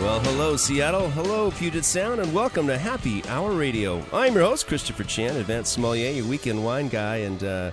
[0.00, 1.10] Well, hello, Seattle.
[1.10, 4.02] Hello, Puget Sound, and welcome to Happy Hour Radio.
[4.12, 7.70] I'm your host, Christopher Chan, advanced sommelier, your weekend wine guy, and, uh,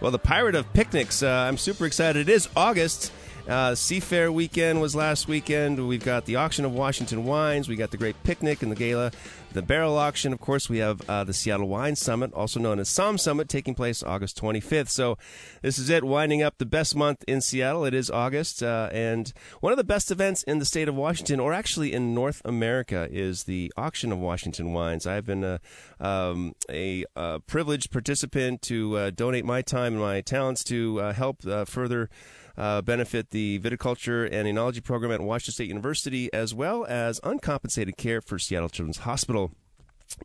[0.00, 1.22] well, the pirate of picnics.
[1.22, 2.28] Uh, I'm super excited.
[2.28, 3.12] It is August.
[3.48, 5.86] Uh, Seafair weekend was last weekend.
[5.86, 7.68] We've got the auction of Washington wines.
[7.68, 9.10] We got the great picnic and the gala,
[9.54, 10.32] the barrel auction.
[10.32, 13.74] Of course, we have uh, the Seattle Wine Summit, also known as Som Summit, taking
[13.74, 14.88] place August 25th.
[14.88, 15.16] So
[15.62, 17.84] this is it, winding up the best month in Seattle.
[17.84, 21.40] It is August, uh, and one of the best events in the state of Washington,
[21.40, 25.06] or actually in North America, is the auction of Washington wines.
[25.06, 25.60] I've been a,
[26.00, 31.12] um, a, a privileged participant to uh, donate my time and my talents to uh,
[31.12, 32.10] help uh, further
[32.56, 37.96] uh, benefit the viticulture and enology program at Washington State University, as well as uncompensated
[37.96, 39.52] care for Seattle Children's Hospital.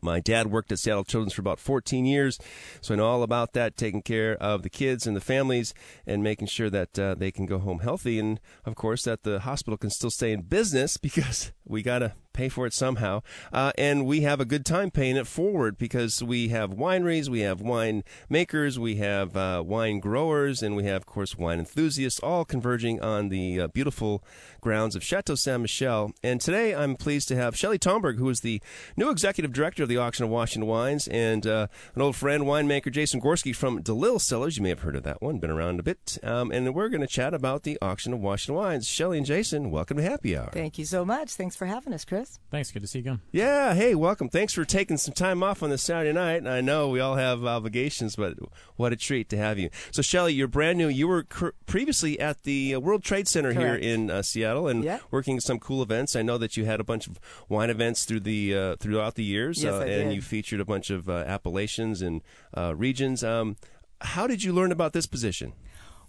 [0.02, 2.38] My dad worked at Seattle Children's for about 14 years,
[2.80, 5.74] so I know all about that, taking care of the kids and the families
[6.06, 8.18] and making sure that uh, they can go home healthy.
[8.18, 12.12] And of course, that the hospital can still stay in business because we got to
[12.32, 13.22] pay for it somehow.
[13.52, 17.40] Uh, and we have a good time paying it forward because we have wineries, we
[17.40, 22.20] have wine makers, we have uh, wine growers, and we have, of course, wine enthusiasts
[22.20, 24.22] all converging on the uh, beautiful
[24.60, 26.12] grounds of Chateau Saint Michelle.
[26.22, 28.60] And today I'm pleased to have Shelley Tomberg, who is the
[28.96, 32.92] new executive director of the Auction of Washington Wines, and uh, an old friend, winemaker
[32.92, 34.56] Jason Gorski from DeLille Cellars.
[34.56, 36.18] You may have heard of that one, been around a bit.
[36.22, 38.88] Um, and we're going to chat about the Auction of Washington Wines.
[38.88, 40.50] Shelley and Jason, welcome to Happy Hour.
[40.52, 41.32] Thank you so much.
[41.32, 42.38] Thanks for having us, Chris.
[42.50, 42.70] Thanks.
[42.70, 43.20] Good to see you again.
[43.32, 43.74] Yeah.
[43.74, 44.30] Hey, welcome.
[44.30, 46.46] Thanks for taking some time off on this Saturday night.
[46.46, 48.34] I know we all have obligations, but
[48.76, 49.68] what a treat to have you.
[49.90, 50.88] So, Shelley, you're brand new.
[50.88, 53.82] You were cr- previously at the uh, World Trade Center Correct.
[53.84, 55.00] here in uh, Seattle and Yeah.
[55.10, 56.16] working some cool events.
[56.16, 57.20] I know that you had a bunch of
[57.50, 60.14] wine events through the uh, throughout the years, Yes, uh, I and did.
[60.14, 62.22] you featured a bunch of uh, appellations and
[62.56, 63.22] uh, regions.
[63.22, 63.56] Um,
[64.00, 65.52] how did you learn about this position?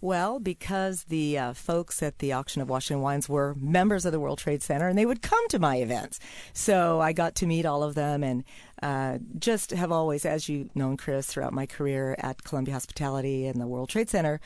[0.03, 4.19] Well, because the uh, folks at the Auction of Washington Wines were members of the
[4.19, 6.19] World Trade Center and they would come to my events.
[6.53, 8.43] So I got to meet all of them and
[8.81, 13.61] uh, just have always, as you've known, Chris, throughout my career at Columbia Hospitality and
[13.61, 14.41] the World Trade Center,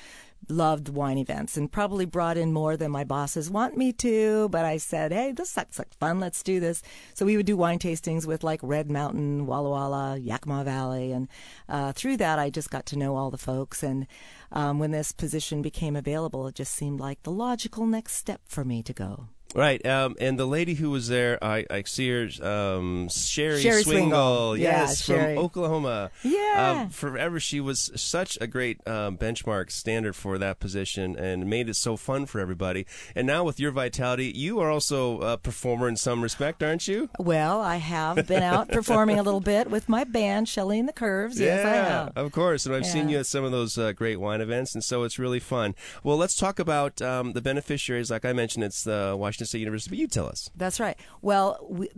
[0.49, 4.49] loved wine events and probably brought in more than my bosses want me to.
[4.49, 6.19] But I said, hey, this sounds like fun.
[6.19, 6.81] Let's do this.
[7.13, 11.11] So we would do wine tastings with like Red Mountain, Walla Walla, Yakima Valley.
[11.11, 11.27] And
[11.67, 13.83] uh, through that, I just got to know all the folks.
[13.83, 14.07] And
[14.51, 18.63] um, when this position became available, it just seemed like the logical next step for
[18.63, 19.27] me to go.
[19.53, 23.83] Right, um, and the lady who was there, I, I see her, um, Sherry, Sherry
[23.83, 24.57] Swingle, Swingle.
[24.57, 25.35] Yeah, yes, Sherry.
[25.35, 26.11] from Oklahoma.
[26.23, 26.81] Yeah.
[26.81, 31.69] um, forever she was such a great um, benchmark standard for that position, and made
[31.69, 32.85] it so fun for everybody.
[33.15, 37.09] And now with your vitality, you are also a performer in some respect, aren't you?
[37.17, 40.93] Well, I have been out performing a little bit with my band, Shelley and the
[40.93, 41.39] Curves.
[41.39, 42.17] Yes, I yeah, have.
[42.17, 42.65] of course.
[42.65, 45.17] And I've seen you at some of those uh, great wine events, and so it's
[45.17, 45.75] really fun.
[46.03, 48.11] Well, let's talk about um, the beneficiaries.
[48.11, 50.49] Like I mentioned, it's the Washington State University, but you tell us.
[50.55, 50.97] That's right.
[51.21, 51.89] Well, we,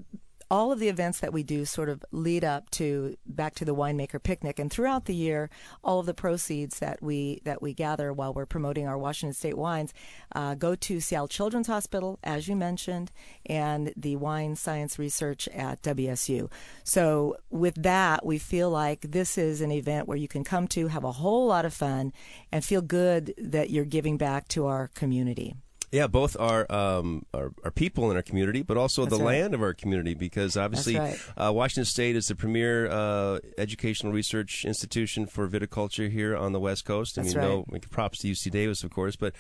[0.50, 3.76] all of the events that we do sort of lead up to back to the
[3.76, 5.50] winemaker picnic, and throughout the year,
[5.84, 9.58] all of the proceeds that we that we gather while we're promoting our Washington State
[9.58, 9.94] wines
[10.36, 13.12] uh, go to Seattle Children's Hospital, as you mentioned,
[13.46, 16.50] and the Wine Science Research at WSU.
[16.84, 20.88] So with that, we feel like this is an event where you can come to
[20.88, 22.14] have a whole lot of fun
[22.52, 25.56] and feel good that you're giving back to our community.
[25.92, 29.40] Yeah, both are, um, are are people in our community, but also That's the right.
[29.42, 30.16] land of our community.
[30.16, 31.18] Because obviously, right.
[31.38, 36.60] uh, Washington State is the premier uh, educational research institution for viticulture here on the
[36.60, 37.18] West Coast.
[37.18, 37.90] I That's mean, no right.
[37.90, 39.34] props to UC Davis, of course, but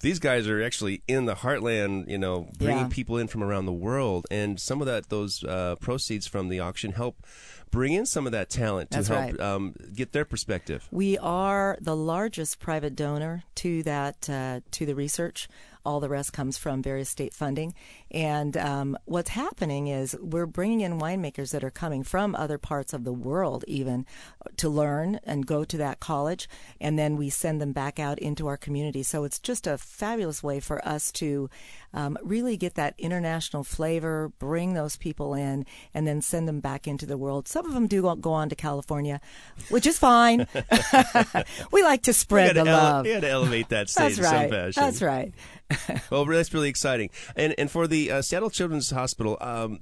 [0.00, 2.08] these guys are actually in the heartland.
[2.08, 2.88] You know, bringing Yeah.
[2.90, 6.58] people in from around the world, and some of that those uh, proceeds from the
[6.58, 7.24] auction help
[7.70, 9.40] bring in some of that talent to That's help right.
[9.40, 10.86] um, get their perspective.
[10.90, 15.48] We are the largest private donor to that uh, to the research.
[15.84, 17.74] All the rest comes from various state funding.
[18.10, 22.92] And um, what's happening is we're bringing in winemakers that are coming from other parts
[22.92, 24.06] of the world, even
[24.58, 26.48] to learn and go to that college.
[26.80, 29.02] And then we send them back out into our community.
[29.02, 31.48] So it's just a fabulous way for us to
[31.94, 36.86] um, really get that international flavor, bring those people in, and then send them back
[36.86, 37.48] into the world.
[37.48, 39.20] Some of them do go- on to California,
[39.68, 40.46] which is fine.
[41.72, 43.06] we like to spread the ele- love.
[43.06, 44.50] you got to elevate that state That's right.
[44.74, 45.34] That's right.
[46.10, 47.10] well, that's really exciting.
[47.36, 49.80] And and for the uh, Seattle Children's Hospital, um,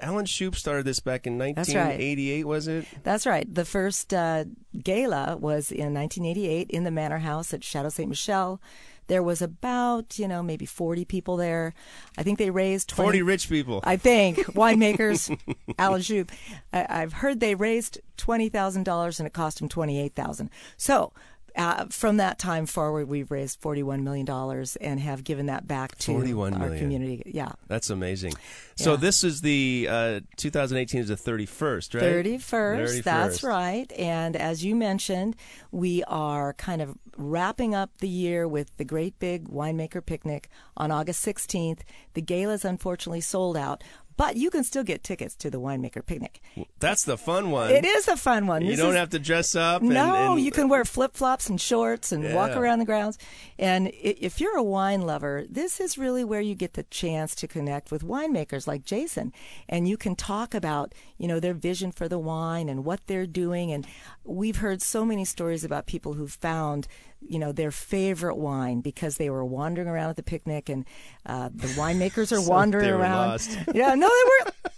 [0.00, 1.56] Alan Shoup started this back in right.
[1.56, 2.84] 1988, was it?
[3.04, 3.52] That's right.
[3.52, 4.44] The first uh,
[4.82, 8.08] gala was in 1988 in the Manor House at Chateau St.
[8.08, 8.60] Michelle.
[9.08, 11.74] There was about, you know, maybe 40 people there.
[12.16, 13.80] I think they raised 20, 40 rich people.
[13.84, 15.36] I think winemakers,
[15.78, 16.30] Alan Shoup.
[16.72, 20.50] I, I've heard they raised twenty thousand dollars and it cost eight thousand.
[20.76, 21.12] So
[21.56, 25.96] uh, from that time forward, we've raised forty-one million dollars and have given that back
[25.98, 26.78] to 41 our million.
[26.78, 27.22] community.
[27.26, 28.34] Yeah, That's amazing.
[28.76, 28.96] So Yeah.
[28.96, 32.00] this is the uh, 2018 is the 31st, right?
[32.00, 33.04] thirty-first.
[33.04, 33.90] That's right.
[33.92, 35.36] And as you mentioned,
[35.70, 40.90] we are kind of wrapping up the year with the great big winemaker picnic on
[40.90, 41.84] August sixteenth.
[42.14, 43.84] The gala is unfortunately sold out.
[44.16, 46.40] But you can still get tickets to the winemaker picnic.
[46.80, 47.70] That's the fun one.
[47.70, 48.62] It is a fun one.
[48.62, 49.80] You This don't is- have to dress up.
[49.82, 53.18] And, No, and- you can wear flip flops and shorts and walk around the grounds.
[53.58, 57.48] And if you're a wine lover, this is really where you get the chance to
[57.48, 59.32] connect with winemakers like Jason.
[59.68, 63.26] And you can talk about, you know, their vision for the wine and what they're
[63.26, 63.72] doing.
[63.72, 63.86] And
[64.24, 66.86] we've heard so many stories about people who found,
[67.28, 70.84] you know, their favorite wine because they were wandering around at the picnic and
[71.26, 73.28] uh, the winemakers are So wandering around.
[73.28, 73.50] lost.
[73.74, 74.30] yeah, no, they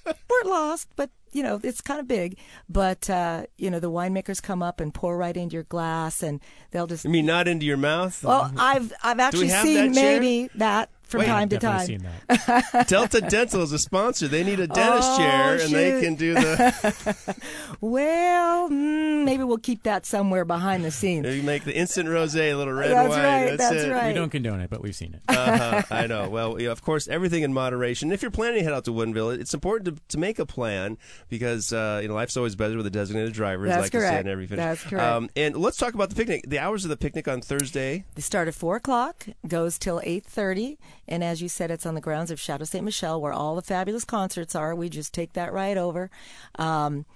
[0.06, 2.38] weren't, weren't lost, but you know, it's kind of big.
[2.68, 6.40] But uh, you know, the winemakers come up and pour right into your glass, and
[6.70, 7.04] they'll just.
[7.04, 8.22] I mean, not into your mouth.
[8.22, 11.26] Well, I've I've actually seen that maybe that from Wait.
[11.26, 12.16] time to Definitely time.
[12.28, 12.86] seen that.
[12.88, 14.28] Delta Dental is a sponsor.
[14.28, 17.34] They need a dentist Oh, chair, and they can do the.
[17.80, 21.26] Well, mm, maybe we'll keep that somewhere behind the scenes.
[21.34, 23.18] you make the instant rosé, a little red That's wine.
[23.22, 23.44] right.
[23.58, 23.90] That's, That's it.
[23.90, 24.08] right.
[24.08, 25.22] We don't condone it, but we've seen it.
[25.28, 26.28] uh-huh, I know.
[26.28, 28.10] Well, yeah, of course, everything in moderation.
[28.12, 30.96] If you're planning to head out to Woodinville, it's important to, to make a plan
[31.28, 33.66] because uh, you know life's always better with a designated driver.
[33.66, 34.26] as That's like you said correct.
[34.26, 34.64] in every finish.
[34.64, 35.30] That's correct.
[35.36, 36.44] and let's talk about the picnic.
[36.48, 38.04] The hours of the picnic on Thursday.
[38.14, 40.78] They start at four o'clock, goes till eight thirty,
[41.08, 43.62] and as you said, it's on the grounds of Chateau Saint Michelle, where all the
[43.62, 44.74] fabulous concerts are.
[44.74, 46.10] We just take that right over.
[46.58, 47.06] Um,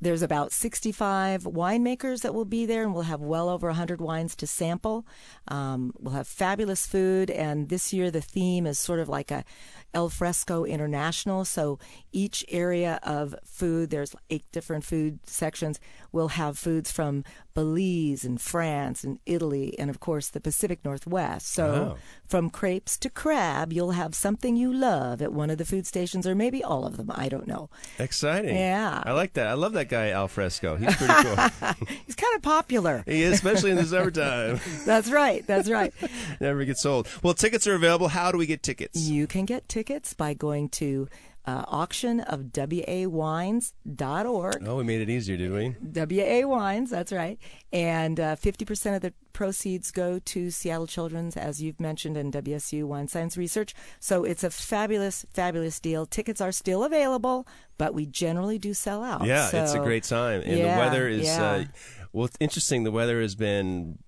[0.00, 4.36] there's about 65 winemakers that will be there, and we'll have well over 100 wines
[4.36, 5.04] to sample.
[5.48, 9.44] Um, we'll have fabulous food, and this year the theme is sort of like a
[9.94, 11.44] El Fresco International.
[11.44, 11.78] So
[12.12, 15.80] each area of food, there's eight different food sections,
[16.12, 17.24] will have foods from
[17.54, 21.48] Belize and France and Italy, and of course the Pacific Northwest.
[21.52, 21.98] So Oh.
[22.28, 26.26] from crepes to crab, you'll have something you love at one of the food stations,
[26.26, 27.10] or maybe all of them.
[27.14, 27.68] I don't know.
[27.98, 28.54] Exciting.
[28.54, 29.02] Yeah.
[29.04, 29.48] I like that.
[29.48, 30.76] I love that guy Al Fresco.
[30.76, 31.36] He's pretty cool.
[32.06, 33.02] He's kind of popular.
[33.06, 34.60] he is, especially in the summertime.
[34.86, 35.44] That's right.
[35.46, 35.92] That's right.
[36.40, 37.08] Never gets old.
[37.22, 38.08] Well, tickets are available.
[38.08, 39.00] How do we get tickets?
[39.00, 39.77] You can get tickets
[40.14, 41.08] by going to
[41.44, 44.62] uh, auction of wawines.org.
[44.66, 45.74] Oh, we made it easier, did we?
[45.80, 47.38] WA Wines, that's right.
[47.72, 52.84] And uh, 50% of the proceeds go to Seattle Children's, as you've mentioned, and WSU
[52.84, 53.74] Wine Science Research.
[54.00, 56.06] So it's a fabulous, fabulous deal.
[56.06, 57.46] Tickets are still available,
[57.78, 59.24] but we generally do sell out.
[59.24, 61.24] Yeah, it's a great time, and Yeah, the weather is.
[61.24, 61.42] yeah.
[61.42, 61.64] Uh,
[62.12, 62.84] well, it's interesting.
[62.84, 63.98] The weather has been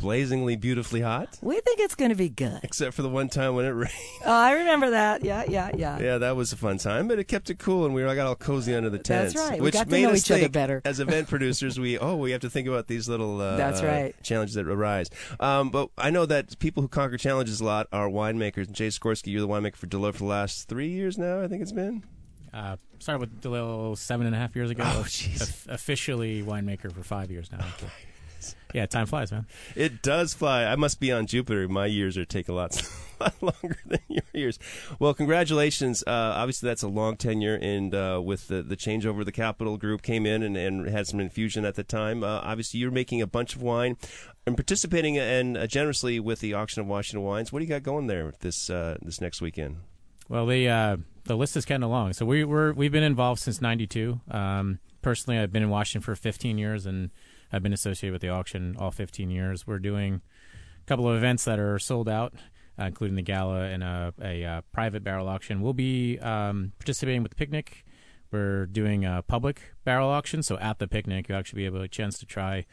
[0.00, 2.60] blazingly beautifully hot, We think it's going to be good.
[2.62, 3.90] except for the one time when it rained.
[4.24, 5.24] Oh, I remember that.
[5.24, 5.98] Yeah, yeah, yeah.
[6.00, 8.26] yeah, that was a fun time, but it kept it cool, and we all got
[8.26, 9.36] all cozy under the That's tents.
[9.36, 9.58] right.
[9.60, 10.80] We Which got to made know us each other better.
[10.84, 14.14] As event producers, we oh, we have to think about these little uh, That's right.
[14.22, 15.10] challenges that arise.
[15.38, 18.66] Um, but I know that people who conquer challenges a lot are winemakers.
[18.66, 21.42] And Jason Gorski, you're the winemaker for DeLille for the last three years now.
[21.42, 22.02] I think it's been.
[22.52, 24.82] Uh, started with DeLille seven and a half years ago.
[24.84, 25.40] Oh, jeez.
[25.40, 27.64] Of- officially winemaker for five years now.
[28.74, 29.46] yeah, time flies, man.
[29.74, 30.64] It does fly.
[30.64, 31.68] I must be on Jupiter.
[31.68, 32.80] My years are take a lot,
[33.20, 34.58] lot longer than your years.
[34.98, 36.02] Well, congratulations.
[36.06, 40.02] Uh, obviously, that's a long tenure, and uh, with the, the changeover, the Capital Group
[40.02, 42.22] came in and, and had some infusion at the time.
[42.22, 43.96] Uh, obviously, you're making a bunch of wine
[44.46, 47.52] and participating and uh, generously with the auction of Washington wines.
[47.52, 49.76] What do you got going there this uh, this next weekend?
[50.28, 52.12] Well, the uh, the list is kind of long.
[52.12, 54.20] So we we're we've been involved since '92.
[54.30, 57.10] Um, personally, I've been in Washington for 15 years, and
[57.52, 59.66] I've been associated with the auction all 15 years.
[59.66, 60.20] We're doing
[60.82, 62.34] a couple of events that are sold out,
[62.78, 65.60] uh, including the gala and a, a, uh private barrel auction.
[65.60, 67.84] We'll be um, participating with the picnic.
[68.30, 71.88] We're doing a public barrel auction, so at the picnic, you'll actually be able a
[71.88, 72.64] chance to try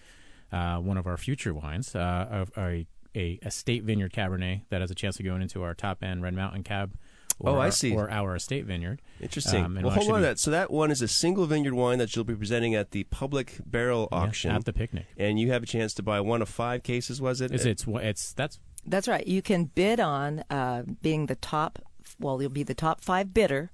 [0.52, 4.92] uh, one of our future wines, uh, a, a, a estate vineyard Cabernet that has
[4.92, 6.94] a chance of going into our top end Red Mountain Cab.
[7.40, 7.94] Or, Oh, I see.
[7.96, 9.02] Or our estate vineyard.
[9.22, 9.64] Interesting.
[9.66, 10.40] Um, well, we'll hold on to that.
[10.40, 13.58] So that one is a single vineyard wine that you'll be presenting at the public
[13.66, 15.06] barrel Yeah, auction at the picnic.
[15.18, 17.22] and you have a chance to buy one of five cases.
[17.22, 17.52] Was it?
[17.52, 19.26] It's it's it's that's That's right.
[19.28, 21.80] You can bid on uh, being the top.
[22.20, 23.70] Well, you'll be the top five bidder,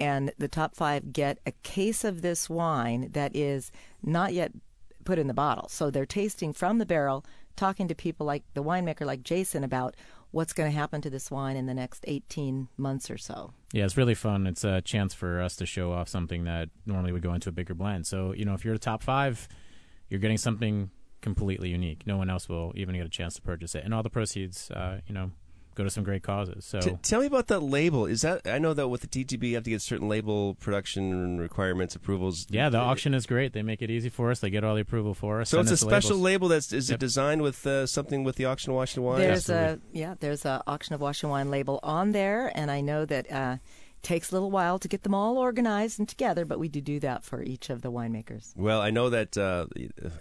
[0.00, 3.70] and the top five get a case of this wine that is
[4.02, 4.50] not yet
[5.04, 5.68] put in the bottle.
[5.68, 7.24] So they're tasting from the barrel,
[7.56, 9.94] talking to people like the winemaker, like Jason, about
[10.34, 13.52] what's going to happen to this wine in the next 18 months or so.
[13.72, 14.48] Yeah, it's really fun.
[14.48, 17.52] It's a chance for us to show off something that normally would go into a
[17.52, 18.04] bigger blend.
[18.08, 19.48] So, you know, if you're the top five,
[20.08, 20.90] you're getting something
[21.22, 22.04] completely unique.
[22.04, 23.84] No one else will even get a chance to purchase it.
[23.84, 25.30] And all the proceeds, uh, you know,
[25.74, 26.64] go to some great causes.
[26.64, 28.06] So T- tell me about that label.
[28.06, 31.38] Is that I know that with the TTB you have to get certain label production
[31.38, 32.46] requirements, approvals.
[32.50, 33.52] Yeah, the auction is great.
[33.52, 34.40] They make it easy for us.
[34.40, 35.50] They get all the approval for us.
[35.50, 36.24] So it's a special labels.
[36.24, 36.48] label.
[36.48, 36.94] That's is Yep.
[36.96, 39.18] it designed with uh, something with the auction of Washington wine?
[39.20, 40.00] There's Absolutely.
[40.00, 43.30] a yeah, there's a auction of Washington wine label on there, and I know that
[43.30, 43.56] uh,
[44.04, 47.00] takes a little while to get them all organized and together, but we do do
[47.00, 48.56] that for each of the winemakers.
[48.56, 49.66] Well, I know that uh,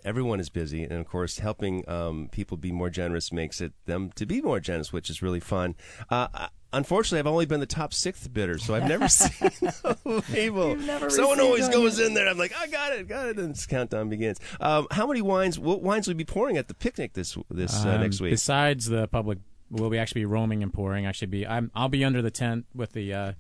[0.04, 4.12] everyone is busy, and of course, helping um, people be more generous makes it them
[4.16, 5.76] to be more generous, which is really fun.
[6.10, 10.24] Uh, I- unfortunately, I've only been the top sixth bidder, so I've never seen the
[10.34, 10.76] label.
[10.94, 12.08] Never Someone always goes yet.
[12.08, 12.28] in there.
[12.28, 14.40] I'm like, I got it, got it, and this countdown begins.
[14.60, 15.60] Um, how many wines?
[15.60, 18.32] What wines will you be pouring at the picnic this this uh, Um, next week?
[18.32, 19.38] Besides the public,
[19.70, 21.06] we'll we actually be roaming and pouring.
[21.06, 23.34] Actually, be I'm I'll be under the tent with the uh,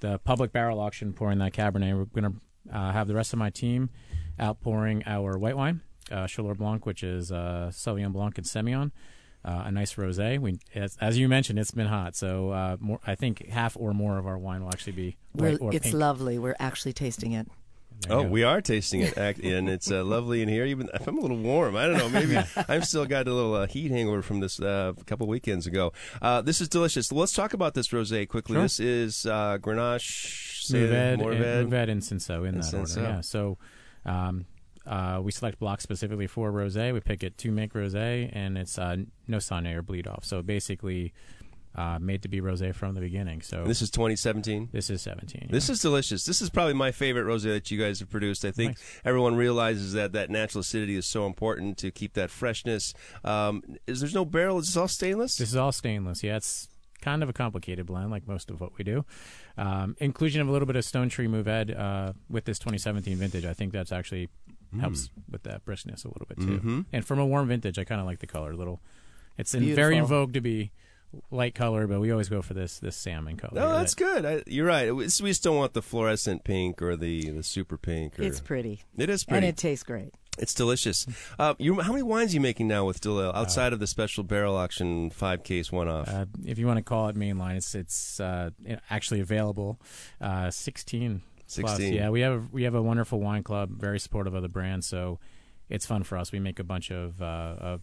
[0.00, 1.96] the public barrel auction pouring that Cabernet.
[1.96, 2.34] We're gonna
[2.72, 3.90] uh, have the rest of my team
[4.38, 5.80] out pouring our white wine,
[6.10, 8.90] uh, Chaleur Blanc, which is uh, Sauvignon Blanc and Semillon.
[9.42, 10.38] Uh, a nice rosé.
[10.38, 13.94] We, as, as you mentioned, it's been hot, so uh, more, I think half or
[13.94, 15.94] more of our wine will actually be We're, white or it's pink.
[15.94, 16.38] lovely.
[16.38, 17.48] We're actually tasting it.
[18.08, 20.64] Oh, we are tasting it, and it's uh, lovely in here.
[20.64, 22.08] Even if I'm a little warm, I don't know.
[22.08, 22.36] Maybe
[22.68, 25.92] I've still got a little uh, heat hangover from this uh, a couple weekends ago.
[26.22, 27.12] Uh, this is delicious.
[27.12, 28.54] Let's talk about this rosé quickly.
[28.54, 28.62] Sure.
[28.62, 31.60] This is uh, Grenache, Mourvèdre, Mourvèdre.
[31.60, 32.96] and, Mourvèdre and Cinsault in And that Cinsault.
[32.96, 33.08] order.
[33.08, 33.20] Yeah.
[33.20, 33.58] So
[34.06, 34.46] um,
[34.86, 36.92] uh, we select blocks specifically for rosé.
[36.94, 38.96] We pick it to make rosé, and it's uh,
[39.28, 40.24] no saignée or bleed off.
[40.24, 41.12] So basically,
[41.74, 43.40] uh, made to be rosé from the beginning.
[43.42, 44.70] So This is 2017.
[44.72, 45.48] this is 17.
[45.50, 46.24] This is delicious.
[46.24, 48.44] This is probably my favorite rosé that you guys have produced.
[48.44, 49.00] I think Nice.
[49.04, 52.92] everyone realizes that that natural acidity is so important to keep that freshness.
[53.24, 54.58] Um, is there's no barrel?
[54.58, 55.36] Is this all stainless?
[55.36, 56.22] This is all stainless.
[56.24, 56.68] Yeah, it's
[57.00, 59.04] kind of a complicated blend, like most of what we do.
[59.56, 63.44] Um, inclusion of a little bit of Stone Tree Mourvèdre uh, with this 2017 vintage,
[63.44, 64.28] I think that's actually
[64.80, 66.60] helps with that briskness a little bit too.
[66.60, 66.84] Mhm.
[66.92, 68.80] And from a warm vintage, I kind of like the color a little.
[69.38, 70.70] It's in, very in vogue to be
[71.30, 73.52] light color, but we always go for this this salmon color.
[73.54, 74.24] No, that's that- good.
[74.26, 74.90] I, you're right.
[74.94, 78.18] We we just don't want the fluorescent pink or the, the super pink.
[78.18, 80.14] Or, It's pretty, it is pretty, and it tastes great.
[80.38, 81.06] it's delicious.
[81.38, 84.22] Uh, you, how many wines are you making now with DeLille outside of the special
[84.24, 86.08] barrel auction five case one off?
[86.08, 88.50] Uh, if you want to call it mainline, it's it's uh,
[88.88, 89.80] actually available.
[90.20, 91.22] Uh, Sixteen.
[91.48, 91.80] plus.
[91.80, 95.18] Yeah, we have we have a wonderful wine club, very supportive of the brand, so
[95.68, 96.30] it's fun for us.
[96.32, 97.80] We make a bunch of, uh, of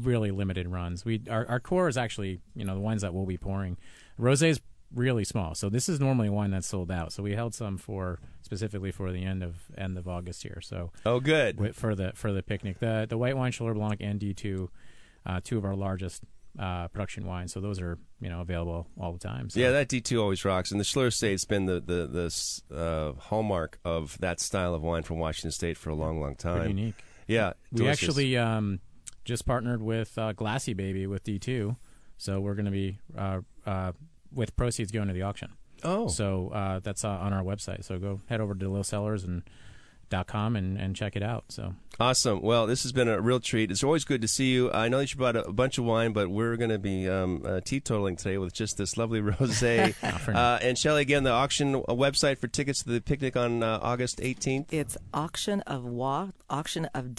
[0.00, 1.04] really limited runs.
[1.04, 3.76] We our, our core is actually you know the wines that we'll be pouring.
[4.18, 4.60] Rosé is
[4.94, 7.12] really small, so this is normally wine that's sold out.
[7.12, 10.60] So we held some for specifically for the end of end of August here.
[10.62, 11.74] So oh, good.
[11.74, 12.78] for the for the picnic.
[12.78, 14.70] The the white wine Chaleur Blanc and D two,
[15.24, 16.22] uh, two of our largest
[16.58, 17.52] uh, production wines.
[17.52, 19.50] So those are you know available all the time.
[19.50, 19.60] So.
[19.60, 20.70] Yeah, that D2 always rocks.
[20.70, 22.06] And the Chaleur Estate's been the, the,
[22.70, 26.34] the uh, hallmark of that style of wine from Washington State for a long, long
[26.34, 26.68] pretty time.
[26.68, 26.94] unique.
[27.26, 27.54] Yeah.
[27.72, 28.80] We actually um,
[29.26, 31.76] just partnered with uh, Glassy Baby with D two,
[32.16, 33.92] so we're going to be uh, uh,
[34.32, 35.52] with proceeds going to the auction.
[35.84, 36.08] Oh.
[36.08, 37.84] So uh, that's uh, on our website.
[37.84, 39.42] So go head over to Lil Sellers and
[40.08, 41.44] dot com and, and check it out.
[41.48, 42.42] So Awesome.
[42.42, 43.70] Well, this has been a real treat.
[43.70, 44.70] It's always good to see you.
[44.70, 47.08] I know that you brought a, a bunch of wine, but we're going to be
[47.08, 49.94] um, uh, teetotaling today with just this lovely rosé.
[50.34, 53.78] uh, and Shelly, again, the auction uh, website for tickets to the picnic on uh,
[53.82, 54.72] August 18th.
[54.72, 57.14] It's auction of wa- auction of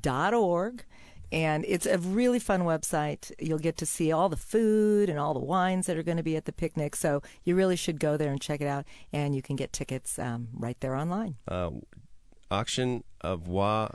[0.00, 0.84] wawines.org.
[1.30, 3.32] And it's a really fun website.
[3.38, 6.22] You'll get to see all the food and all the wines that are going to
[6.22, 6.94] be at the picnic.
[6.94, 8.84] So you really should go there and check it out.
[9.14, 11.36] And you can get tickets um, right there online.
[11.48, 11.70] Uh,
[12.50, 13.88] auction of wa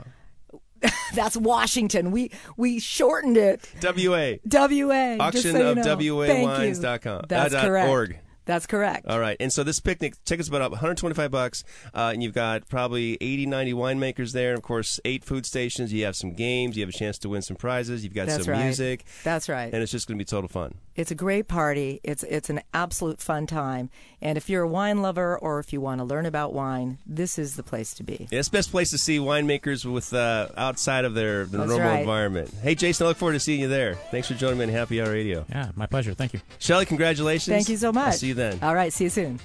[1.14, 2.10] That's Washington.
[2.12, 3.68] We we shortened it.
[3.82, 4.34] WA.
[4.48, 5.16] WA.
[5.18, 5.98] Auction so you of know.
[5.98, 6.14] You.
[6.14, 7.24] WAWines.com.
[7.28, 7.88] That's uh, dot correct.
[7.88, 8.18] org.
[8.48, 9.06] That's correct.
[9.06, 9.36] All right.
[9.40, 13.74] And so this picnic tickets about 125 bucks, uh, and you've got probably 80, 90
[13.74, 14.48] winemakers there.
[14.52, 15.92] And of course, eight food stations.
[15.92, 16.74] You have some games.
[16.74, 18.02] You have a chance to win some prizes.
[18.02, 18.64] You've got That's some right.
[18.64, 19.70] music, That's right.
[19.70, 20.76] and it's just going to be total fun.
[20.96, 22.00] It's a great party.
[22.02, 23.90] It's it's an absolute fun time.
[24.20, 27.38] And if you're a wine lover or if you want to learn about wine, this
[27.38, 28.26] is the place to be.
[28.30, 31.78] Yeah, it's the best place to see winemakers with uh, outside of their, their normal
[31.78, 32.00] right.
[32.00, 32.52] environment.
[32.62, 33.94] Hey, Jason, I look forward to seeing you there.
[34.10, 35.46] Thanks for joining me on Happy Hour Radio.
[35.48, 36.14] yeah, my pleasure.
[36.14, 36.40] Thank you.
[36.58, 37.54] Shelly, congratulations.
[37.54, 38.06] Thank you so much.
[38.06, 38.58] I'll see you then.
[38.62, 39.40] All right, see you soon.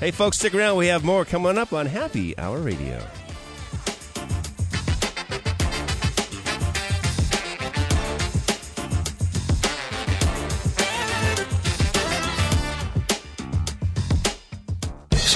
[0.00, 0.76] Hey, folks, stick around.
[0.76, 3.02] We have more coming up on Happy Hour Radio.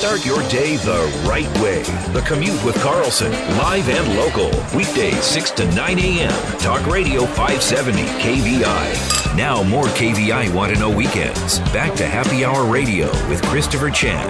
[0.00, 1.83] Start your day the right way.
[2.14, 4.49] The Commute with Carlson, live and local.
[4.75, 6.59] Weekdays 6 to 9 a.m.
[6.59, 9.37] Talk Radio 570 KVI.
[9.37, 11.59] Now more KVI Want to Know weekends.
[11.75, 14.26] Back to Happy Hour Radio with Christopher Chan.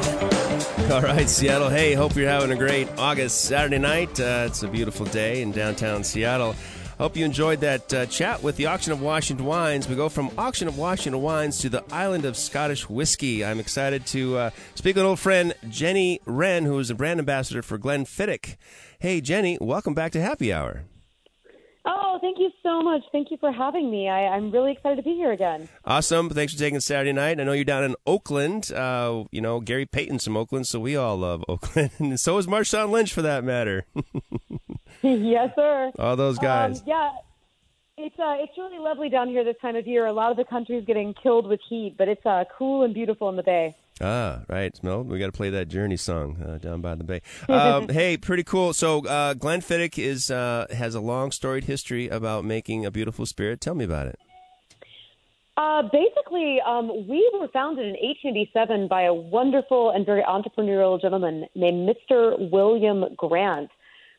[0.90, 1.68] All right, Seattle.
[1.68, 4.18] Hey, hope you're having a great August Saturday night.
[4.18, 6.56] Uh, it's a beautiful day in downtown Seattle.
[7.00, 9.88] Hope you enjoyed that uh, chat with the Auction of Washington Wines.
[9.88, 13.42] We go from Auction of Washington Wines to the Island of Scottish Whiskey.
[13.42, 17.18] I'm excited to uh, speak with an old friend, Jenny Wren, who is a brand
[17.18, 18.56] ambassador for Glenfiddich.
[18.98, 20.82] Hey, Jenny, welcome back to Happy Hour.
[21.86, 23.00] Oh, thank you so much.
[23.12, 24.06] Thank you for having me.
[24.10, 25.70] I, am really excited to be here again.
[25.86, 26.28] Awesome.
[26.28, 27.40] Thanks for taking Saturday night.
[27.40, 28.70] I know you're down in Oakland.
[28.70, 31.92] Uh, you know, Gary Payton's from Oakland, so we all love Oakland.
[31.98, 33.86] and so is Marshawn Lynch, for that matter.
[35.02, 35.92] yes, sir.
[35.98, 36.80] All those guys.
[36.80, 37.10] Um, yeah.
[38.02, 40.06] It's uh, it's really lovely down here this time of year.
[40.06, 42.94] A lot of the country is getting killed with heat, but it's uh, cool and
[42.94, 43.74] beautiful in the bay.
[44.00, 44.72] Ah, right.
[44.82, 47.20] No, we got to play that Journey song uh, down by the bay.
[47.48, 48.72] Um, hey, pretty cool.
[48.72, 53.60] So, uh, Glenfiddich is uh, has a long storied history about making a beautiful spirit.
[53.60, 54.18] Tell me about it.
[55.58, 61.44] Uh, basically, um, we were founded in 1887 by a wonderful and very entrepreneurial gentleman
[61.54, 62.50] named Mr.
[62.50, 63.70] William Grant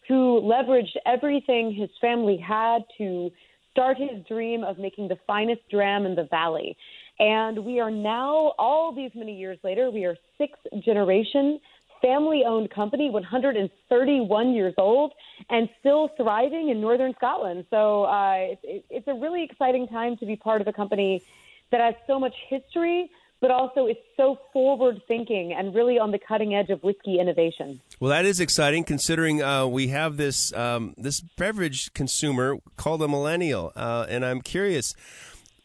[0.07, 3.31] who leveraged everything his family had to
[3.71, 6.75] start his dream of making the finest dram in the valley.
[7.19, 11.59] And we are now, all these many years later, we are sixth generation
[12.01, 15.13] family owned company, 131 years old,
[15.49, 17.65] and still thriving in northern Scotland.
[17.69, 21.23] So uh, it, it's a really exciting time to be part of a company
[21.71, 23.11] that has so much history,
[23.41, 27.81] but also is so forward thinking and really on the cutting edge of whiskey innovation.
[27.99, 33.07] Well, that is exciting considering uh, we have this um, this beverage consumer called a
[33.07, 34.93] millennial, uh, and I'm curious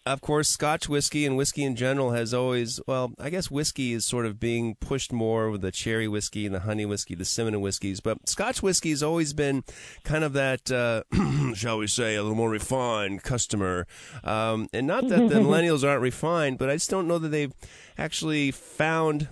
[0.06, 4.04] of course, Scotch whiskey and whiskey in general has always, well, I guess whiskey is
[4.04, 7.60] sort of being pushed more with the cherry whiskey and the honey whiskey, the cinnamon
[7.60, 7.98] whiskeys.
[7.98, 9.64] But Scotch whiskey has always been
[10.04, 11.02] kind of that, uh,
[11.54, 13.88] shall we say, a little more refined customer.
[14.22, 17.52] Um, and not that the millennials aren't refined, but I just don't know that they've
[17.98, 19.28] actually found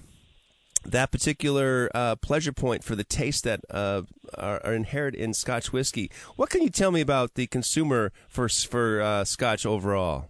[0.85, 4.03] that particular uh, pleasure point for the taste that uh,
[4.37, 6.11] are, are, inherent in Scotch whiskey.
[6.37, 10.29] What can you tell me about the consumer for for uh, Scotch overall?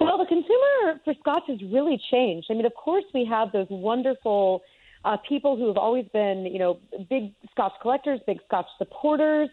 [0.00, 2.48] Well, the consumer for Scotch has really changed.
[2.50, 4.62] I mean, of course, we have those wonderful
[5.04, 6.78] uh, people who have always been, you know,
[7.10, 9.48] big Scotch collectors, big Scotch supporters,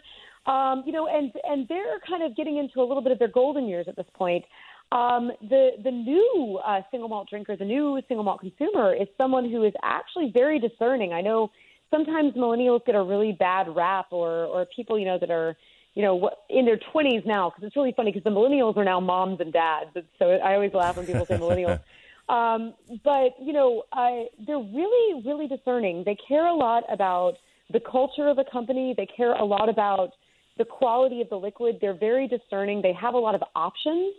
[0.45, 3.27] um, you know, and and they're kind of getting into a little bit of their
[3.27, 4.45] golden years at this point.
[4.91, 9.49] Um, the the new uh, single malt drinker, the new single malt consumer, is someone
[9.49, 11.13] who is actually very discerning.
[11.13, 11.49] I know
[11.89, 15.55] sometimes millennials get a really bad rap, or or people you know that are
[15.95, 18.99] you know, in their 20s now, because it's really funny because the millennials are now
[18.99, 19.89] moms and dads.
[19.95, 21.79] And So I always laugh when people say millennials.
[22.27, 26.01] Um, but, you know, I, they're really, really discerning.
[26.07, 27.35] They care a lot about
[27.71, 30.09] the culture of a company, they care a lot about
[30.57, 31.77] the quality of the liquid.
[31.81, 32.81] They're very discerning.
[32.81, 34.13] They have a lot of options.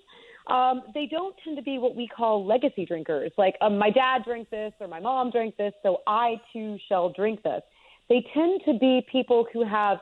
[0.48, 4.22] Um, they don't tend to be what we call legacy drinkers, like um, my dad
[4.24, 7.62] drank this or my mom drank this, so I too shall drink this.
[8.08, 9.98] They tend to be people who have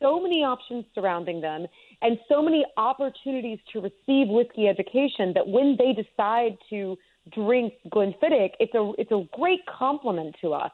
[0.00, 1.66] so many options surrounding them
[2.02, 6.96] and so many opportunities to receive whiskey education that when they decide to
[7.34, 10.72] drink Glenfiddich, it's a it's a great compliment to us.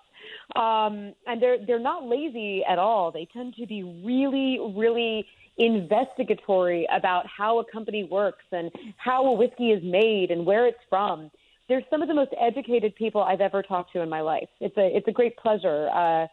[0.54, 3.10] Um, and they're they're not lazy at all.
[3.10, 5.26] They tend to be really really
[5.58, 10.78] investigatory about how a company works and how a whiskey is made and where it's
[10.88, 11.30] from.
[11.68, 14.48] They're some of the most educated people I've ever talked to in my life.
[14.60, 16.26] It's a it's a great pleasure uh,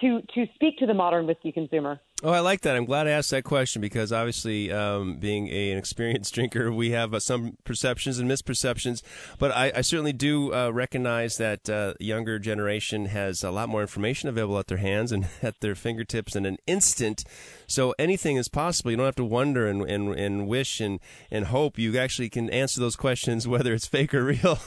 [0.00, 2.00] to to speak to the modern whiskey consumer.
[2.22, 2.76] Oh, I like that.
[2.76, 6.90] I'm glad I asked that question because obviously, um, being a, an experienced drinker, we
[6.90, 9.02] have uh, some perceptions and misperceptions.
[9.38, 13.80] But I, I certainly do uh, recognize that uh, younger generation has a lot more
[13.80, 17.24] information available at their hands and at their fingertips in an instant.
[17.66, 18.90] So anything is possible.
[18.90, 21.78] You don't have to wonder and, and, and wish and, and hope.
[21.78, 24.58] You actually can answer those questions, whether it's fake or real.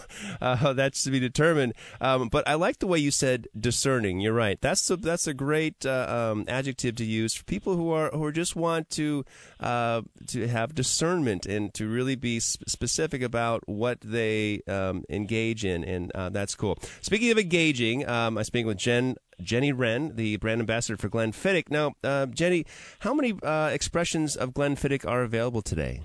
[0.41, 1.73] Uh, that's to be determined.
[2.01, 4.21] Um, but I like the way you said discerning.
[4.21, 4.59] You're right.
[4.59, 8.56] That's a, that's a great uh, um, adjective to use people who are who just
[8.56, 9.25] want to
[9.60, 15.65] uh, to have discernment and to really be sp- specific about what they um, engage
[15.65, 16.77] in, and uh, that's cool.
[17.01, 19.15] Speaking of engaging, um, I'm speaking with Jen.
[19.41, 21.69] Jenny Wren, the brand ambassador for Glenfiddich.
[21.69, 22.65] Now, uh, Jenny,
[22.99, 26.01] how many uh, expressions of Glenfiddich are available today?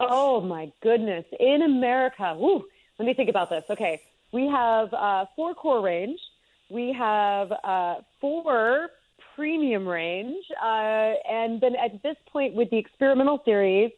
[0.00, 1.26] Oh my goodness!
[1.38, 2.64] In America, woo,
[2.98, 3.64] let me think about this.
[3.68, 4.00] Okay,
[4.32, 6.18] we have uh, four core range.
[6.70, 8.90] We have uh, four
[9.38, 10.44] premium range.
[10.60, 13.92] Uh, and then at this point, with the experimental series,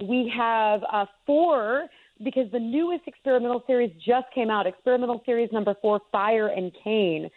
[0.00, 1.86] we have uh, four
[2.24, 4.66] because the newest experimental series just came out.
[4.66, 7.28] Experimental series number four, Fire and Cane.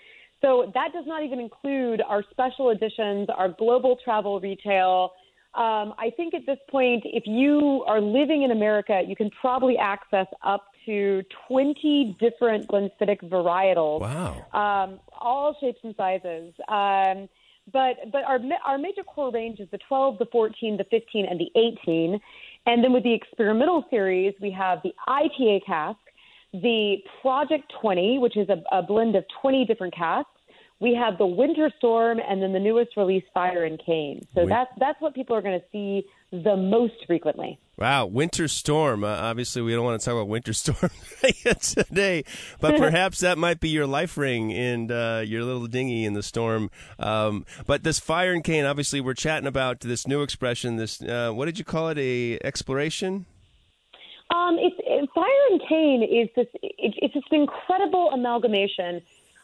[0.42, 5.12] So that does not even include our special editions, our global travel retail.
[5.54, 9.78] Um, I think at this point, if you are living in America, you can probably
[9.78, 14.00] access up to 20 different Glenfiddich varietals.
[14.00, 14.46] Wow.
[14.54, 16.54] Um, all shapes and sizes.
[16.70, 17.28] Um,
[17.72, 21.40] but but our our major core range is the 12, the 14, the 15, and
[21.40, 22.20] the 18.
[22.66, 26.00] And then with the experimental series, we have the IPA cask,
[26.54, 30.30] the Project 20, which is a, a blend of 20 different casks.
[30.80, 34.26] We have the Winter Storm, and then the newest release, Fire and Cane.
[34.34, 37.60] So that's that's what people are going to see the most frequently.
[37.78, 39.04] Wow, Winter Storm.
[39.04, 40.92] Uh, obviously, we don't want to talk about Winter Storm
[41.62, 42.24] today,
[42.60, 46.24] but perhaps that might be your life ring and uh, your little dinghy in the
[46.24, 46.70] storm.
[47.00, 50.76] Um, but this fire and cane, obviously, we're chatting about this new expression.
[50.76, 51.98] This, uh, what did you call it?
[51.98, 53.26] A exploration?
[54.30, 56.48] Um, it's it, Fire and Cane is this.
[56.62, 59.02] It, it's this incredible amalgamation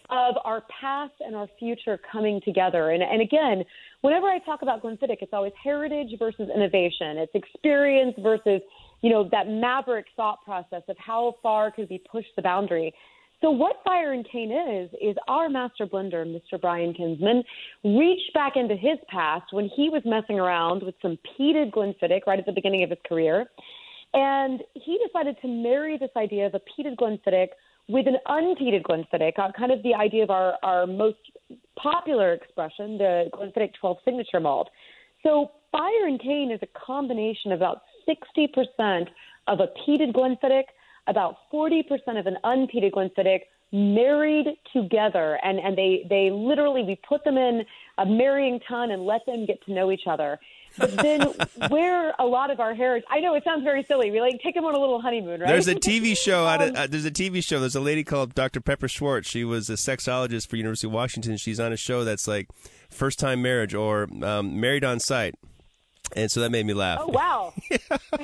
[0.10, 2.92] of our past and our future coming together.
[2.92, 3.64] And, and again,
[4.02, 7.18] whenever I talk about Glenfiddich, it's always heritage versus innovation.
[7.18, 8.62] It's experience versus,
[9.02, 12.94] you know, that maverick thought process of how far could we push the boundary.
[13.42, 16.60] So what Fire and Cane is, is our master blender, Mr.
[16.60, 17.44] Brian Kinsman,
[17.84, 22.40] reached back into his past when he was messing around with some peated Glenfiddich right
[22.40, 23.46] at the beginning of his career.
[24.14, 27.50] And he decided to marry this idea of a peated Glenfiddich
[27.88, 31.18] with an unpeated Glenfiddich, uh, kind of the idea of our, our most
[31.76, 34.70] popular expression, the Glenfiddich 12 signature malt.
[35.24, 39.08] So Fire and Cane is a combination of about 60%
[39.48, 40.66] of a peated Glenfiddich,
[41.08, 41.84] about 40%
[42.20, 45.40] of an unpeated Glenfiddich married together.
[45.44, 47.64] And, and they, they literally, we put them in
[47.98, 50.40] a marrying tun and let them get to know each other.
[50.78, 51.34] But then
[51.70, 54.12] where a lot of our heritage, I know it sounds very silly.
[54.12, 55.48] We like take them on a little honeymoon, right?
[55.48, 56.46] There's a TV show.
[56.46, 57.60] out of, Um, uh, there's a TV show.
[57.60, 58.60] There's a lady called Dr.
[58.62, 59.30] Pepper Schwartz.
[59.30, 61.38] She was a sexologist for University of Washington.
[61.38, 62.48] She's on a show that's like
[62.90, 65.36] first time marriage or um, married on site,
[66.16, 67.00] and so that made me laugh.
[67.02, 67.54] Oh wow!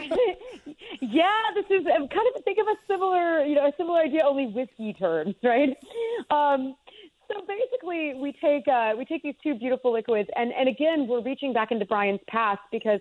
[1.01, 4.21] yeah, this is I'm kind of think of a similar, you know, a similar idea,
[4.25, 5.75] only whiskey terms, right?
[6.29, 6.75] Um,
[7.31, 11.21] so basically, we take uh, we take these two beautiful liquids, and and again, we're
[11.21, 12.99] reaching back into Brian's past because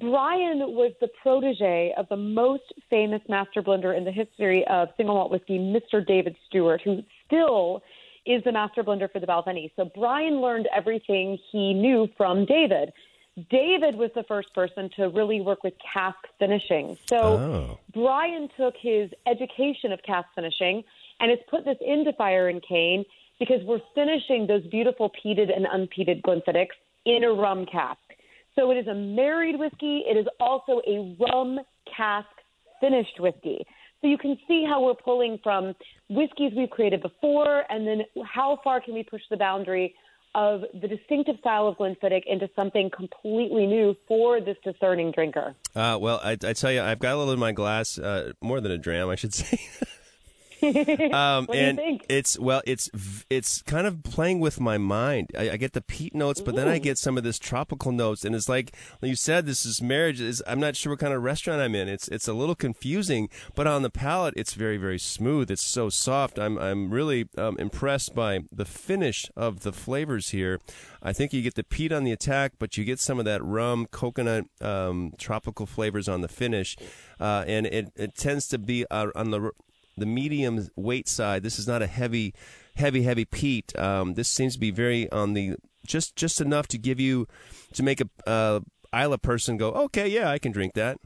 [0.00, 5.14] Brian was the protege of the most famous master blender in the history of single
[5.14, 6.04] malt whiskey, Mr.
[6.04, 7.82] David Stewart, who still
[8.26, 9.70] is the master blender for the Balvenie.
[9.76, 12.92] So Brian learned everything he knew from David.
[13.50, 16.96] David was the first person to really work with cask finishing.
[17.08, 17.78] So Oh.
[17.92, 20.82] Brian took his education of cask finishing
[21.20, 23.04] and has put this into Fire and Cane
[23.38, 27.98] because we're finishing those beautiful peated and unpeated Glenfiddichs in a rum cask.
[28.56, 30.04] So it is a married whiskey.
[30.06, 31.58] It is also a rum
[31.96, 32.28] cask
[32.80, 33.66] finished whiskey.
[34.00, 35.74] So you can see how we're pulling from
[36.10, 39.94] whiskeys we've created before, and then how far can we push the boundary
[40.34, 45.54] of the distinctive style of Glenfiddich into something completely new for this discerning drinker.
[45.74, 48.60] Uh, well, I, I tell you, I've got a little in my glass, uh, more
[48.60, 49.58] than a dram, I should say.
[51.12, 52.06] um, What do you and think?
[52.08, 52.90] it's well, it's
[53.30, 55.30] it's kind of playing with my mind.
[55.38, 58.24] I, I get the peat notes, but then I get some of this tropical notes,
[58.24, 60.20] and it's like when you said this is marriage.
[60.20, 61.88] Is I'm not sure what kind of restaurant I'm in.
[61.88, 65.50] It's it's a little confusing, but on the palate, it's very very smooth.
[65.50, 66.38] It's so soft.
[66.38, 70.60] I'm I'm really um, impressed by the finish of the flavors here.
[71.02, 73.44] I think you get the peat on the attack, but you get some of that
[73.44, 76.76] rum, coconut, um, tropical flavors on the finish,
[77.20, 79.50] uh, and it, it tends to be uh, on the
[79.96, 81.42] the medium weight side.
[81.42, 82.34] This is not a heavy,
[82.76, 83.76] heavy, heavy peat.
[83.78, 87.26] Um, this seems to be very on the just just enough to give you
[87.74, 88.60] to make a uh,
[88.94, 90.98] Islay person go, okay, yeah, I can drink that.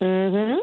[0.00, 0.58] Mm-hmm.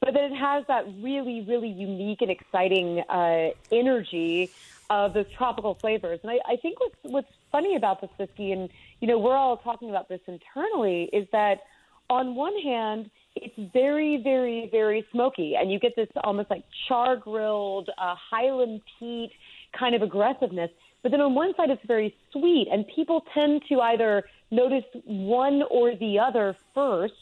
[0.00, 4.50] But then it has that really, really unique and exciting uh, energy
[4.90, 6.20] of those tropical flavors.
[6.22, 8.70] And I, I think what's, what's funny about this whiskey, and
[9.00, 11.62] you know, we're all talking about this internally, is that
[12.08, 17.16] on one hand, it's very, very, very smoky, and you get this almost like char
[17.16, 19.30] grilled uh, Highland peat
[19.72, 20.70] kind of aggressiveness.
[21.02, 25.62] But then on one side, it's very sweet, and people tend to either notice one
[25.70, 27.14] or the other first.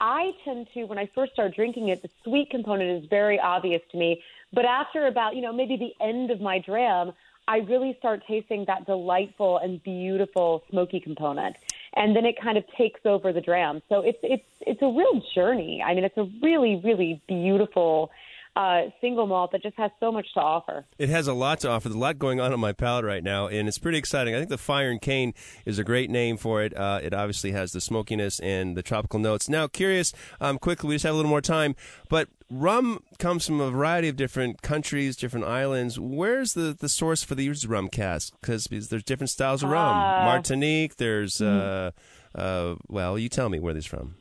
[0.00, 3.82] I tend to, when I first start drinking it, the sweet component is very obvious
[3.90, 4.22] to me.
[4.52, 7.12] But after about, you know, maybe the end of my dram,
[7.48, 11.56] I really start tasting that delightful and beautiful smoky component.
[11.96, 13.82] And then it kind of takes over the dram.
[13.88, 15.82] So it's it's it's a real journey.
[15.84, 18.10] I mean, it's a really really beautiful
[18.58, 20.84] uh, single malt that just has so much to offer.
[20.98, 21.88] It has a lot to offer.
[21.88, 24.34] There's a lot going on on my palate right now, and it's pretty exciting.
[24.34, 25.32] I think the Fire and Cane
[25.64, 26.76] is a great name for it.
[26.76, 29.48] Uh, it obviously has the smokiness and the tropical notes.
[29.48, 31.76] Now, curious, um, quickly, we just have a little more time,
[32.08, 36.00] but rum comes from a variety of different countries, different islands.
[36.00, 38.32] Where's the, the source for these rum casks?
[38.40, 39.96] Because there's different styles of rum.
[39.96, 41.92] Uh, Martinique, there's, uh,
[42.34, 44.16] uh, well, you tell me where these from.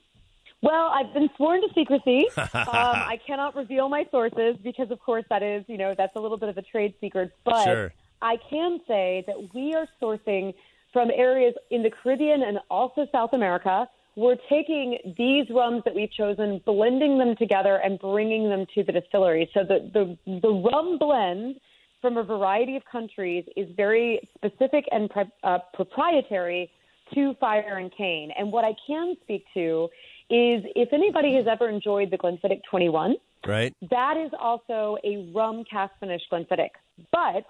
[0.61, 2.27] Well, I've been sworn to secrecy.
[2.37, 6.19] um, I cannot reveal my sources because, of course, that is, you know, that's a
[6.19, 7.31] little bit of a trade secret.
[7.45, 7.93] But Sure.
[8.21, 10.53] I can say that we are sourcing
[10.91, 13.87] from areas in the Caribbean and also South America.
[14.15, 18.91] We're taking these rums that we've chosen, blending them together, and bringing them to the
[18.91, 19.47] distillery.
[19.53, 21.59] So the the, the rum blend
[22.01, 26.71] from a variety of countries is very specific and pre- uh, proprietary
[27.13, 28.31] to Fire and Cane.
[28.37, 29.89] And what I can speak to
[30.29, 33.73] is if anybody has ever enjoyed the Glenfiddich 21, Right?
[33.89, 36.69] that is also a rum cask finish Glenfiddich.
[37.11, 37.45] But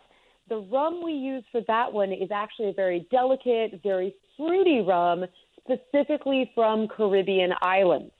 [0.49, 5.25] the rum we use for that one is actually a very delicate, very fruity rum,
[5.63, 8.11] specifically from Caribbean islands.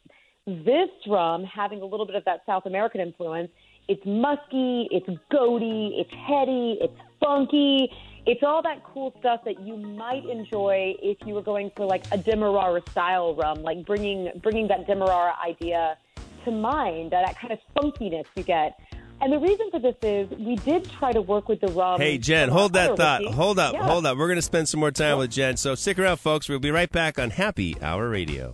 [0.46, 3.50] This rum, having a little bit of that South American influence,
[3.88, 7.90] it's musky, it's goaty, it's heady, it's funky.
[8.28, 12.04] It's all that cool stuff that you might enjoy if you were going for like
[12.12, 15.98] a Demerara style rum, like bringing bringing that Demerara idea
[16.44, 18.78] to mind, that, that kind of funkiness you get.
[19.22, 22.00] And the reason for this is we did try to work with the rum.
[22.02, 23.22] Hey, Jen, hold that thought.
[23.22, 23.34] whiskey.
[23.36, 23.88] Hold up, Yeah.
[23.88, 24.18] hold up.
[24.18, 25.58] We're going to spend some more time with Jen.
[25.58, 26.48] So stick around, folks.
[26.50, 28.54] We'll be right back on Happy Hour Radio.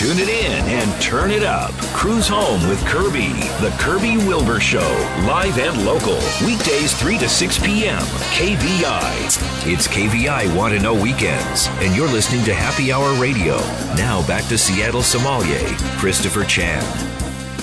[0.00, 1.72] Tune it in and turn it up.
[1.92, 3.34] Cruise home with Kirby.
[3.60, 4.78] The Kirby Wilbur Show.
[5.26, 6.18] Live and local.
[6.42, 8.00] Weekdays 3 to 6 p.m.
[8.32, 9.70] KVI.
[9.70, 11.68] It's KVI Want to Know Weekends.
[11.82, 13.58] And you're listening to Happy Hour Radio.
[13.94, 15.66] Now back to Seattle sommelier,
[15.98, 17.19] Christopher Chan.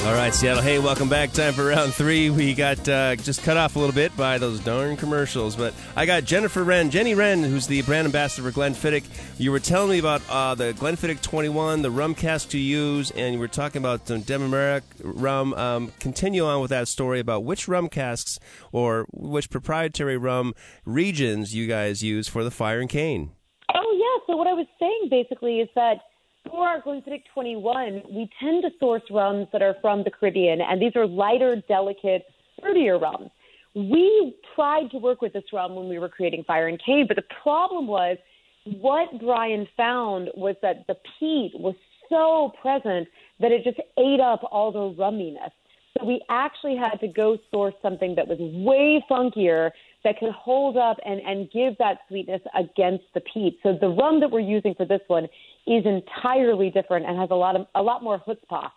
[0.08, 0.64] All right, Seattle.
[0.64, 1.34] Hey, welcome back.
[1.34, 2.30] Time for round three.
[2.30, 6.06] We got uh, just cut off a little bit by those darn commercials, but I
[6.06, 9.04] got Jennifer Wren, Jenny Wren, who's the brand ambassador for Glenfiddich.
[9.38, 13.34] You were telling me about uh, the Glenfiddich 21, the rum cask to use, and
[13.34, 15.54] you were talking about some Demerara rum.
[15.56, 18.40] Um, continue on with that story about which rum casks
[18.72, 20.54] or which proprietary rum
[20.86, 23.32] regions you guys use for the Fire and Cane.
[23.76, 24.26] Oh, yeah.
[24.26, 25.98] So what I was saying basically is that
[26.50, 30.82] for our Glenfiddich 21, we tend to source rums that are from the Caribbean, and
[30.82, 32.26] these are lighter, delicate,
[32.62, 33.30] fruitier rums.
[33.76, 37.16] We tried to work with this rum when we were creating Fire and Cane, but
[37.16, 38.18] the problem was
[38.66, 41.76] what Brian found was that the peat was
[42.10, 43.08] so present
[43.40, 45.52] that it just ate up all the rumminess.
[45.98, 49.72] So we actually had to go source something that was way funkier
[50.04, 53.60] that could hold up and, and give that sweetness against the peat.
[53.64, 55.26] So the rum that we're using for this one
[55.66, 58.72] is entirely different and has a lot of a lot more chutzpah.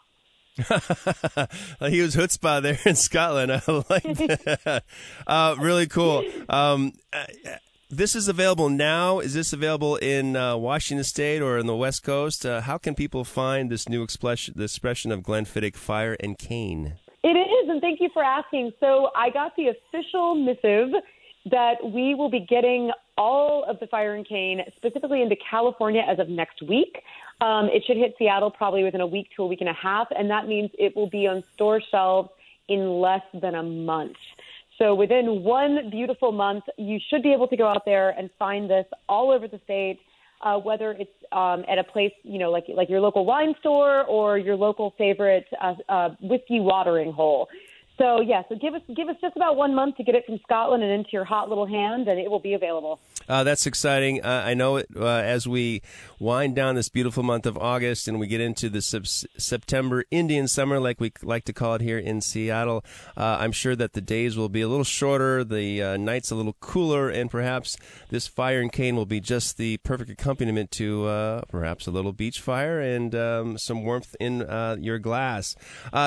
[1.91, 3.53] he was chutzpah there in Scotland.
[3.67, 4.85] I like that.
[5.27, 6.25] Uh, really cool.
[6.49, 7.25] Um, uh,
[7.91, 9.19] this is available now.
[9.19, 12.47] Is this available in uh, Washington State or in the West Coast?
[12.47, 16.95] Uh, how can people find this new expression, expression of Glenfiddich Fire and Cane?
[17.23, 18.73] It is, and thank you for asking.
[18.81, 20.89] So I got the official missive
[21.51, 26.19] that we will be getting all of the Fire and Cane specifically into California as
[26.19, 27.03] of next week.
[27.41, 30.09] Um, it should hit Seattle probably within a week to a week and a half,
[30.11, 32.31] and that means it will be on store shelves
[32.69, 34.17] in less than a month.
[34.79, 38.69] So within one beautiful month, you should be able to go out there and find
[38.71, 39.99] this all over the state,
[40.43, 44.05] uh, whether it's um, at a place, you know, like like your local wine store
[44.05, 47.49] or your local favorite uh, uh, whiskey watering hole.
[48.01, 50.39] So yeah, so give us give us just about one month to get it from
[50.43, 52.99] Scotland and into your hot little hand, and it will be available.
[53.29, 54.25] Uh, that's exciting.
[54.25, 55.83] Uh, I know it, uh, as we
[56.19, 60.49] wind down this beautiful month of August and we get into the sep- September Indian
[60.49, 62.85] summer, like we like to call it here in Seattle,
[63.19, 66.35] uh, I'm sure that the days will be a little shorter, the uh, nights a
[66.35, 67.77] little cooler, and perhaps
[68.09, 72.15] this fire and cane will be just the perfect accompaniment to uh, perhaps a little
[72.15, 74.41] beach fire and um, some warmth in
[74.81, 75.55] your glass.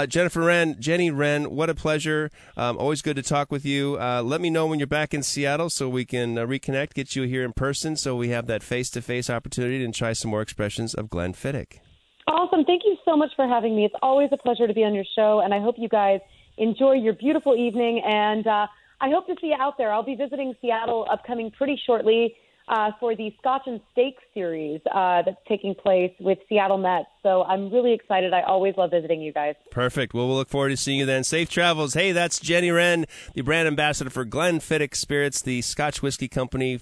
[0.07, 2.31] Jennifer Wren, Jenny Wren, what a pleasure.
[2.55, 3.99] Um, always good to talk with you.
[3.99, 7.13] Uh, let me know when you're back in Seattle so we can uh, reconnect, get
[7.13, 10.31] you here in person so we have that face to face opportunity and try some
[10.31, 11.79] more expressions of Glenfiddich.
[12.25, 12.63] Awesome.
[12.63, 13.83] Thank you so much for having me.
[13.83, 16.21] It's always a pleasure to be on your show, and I hope you guys
[16.57, 18.01] enjoy your beautiful evening.
[18.05, 18.67] And uh,
[19.01, 19.91] I hope to see you out there.
[19.91, 22.33] I'll be visiting Seattle upcoming pretty shortly
[22.67, 27.07] uh, for the Scotch and Steak series uh, that's taking place with Seattle Mets.
[27.21, 28.33] So I'm really excited.
[28.33, 29.55] I always love visiting you guys.
[29.71, 30.13] Perfect.
[30.13, 31.23] Well, we'll look forward to seeing you then.
[31.23, 31.93] Safe travels.
[31.93, 36.79] Hey, that's Jenny Wren, the brand ambassador for Glenfiddich Spirits, the Scotch whiskey company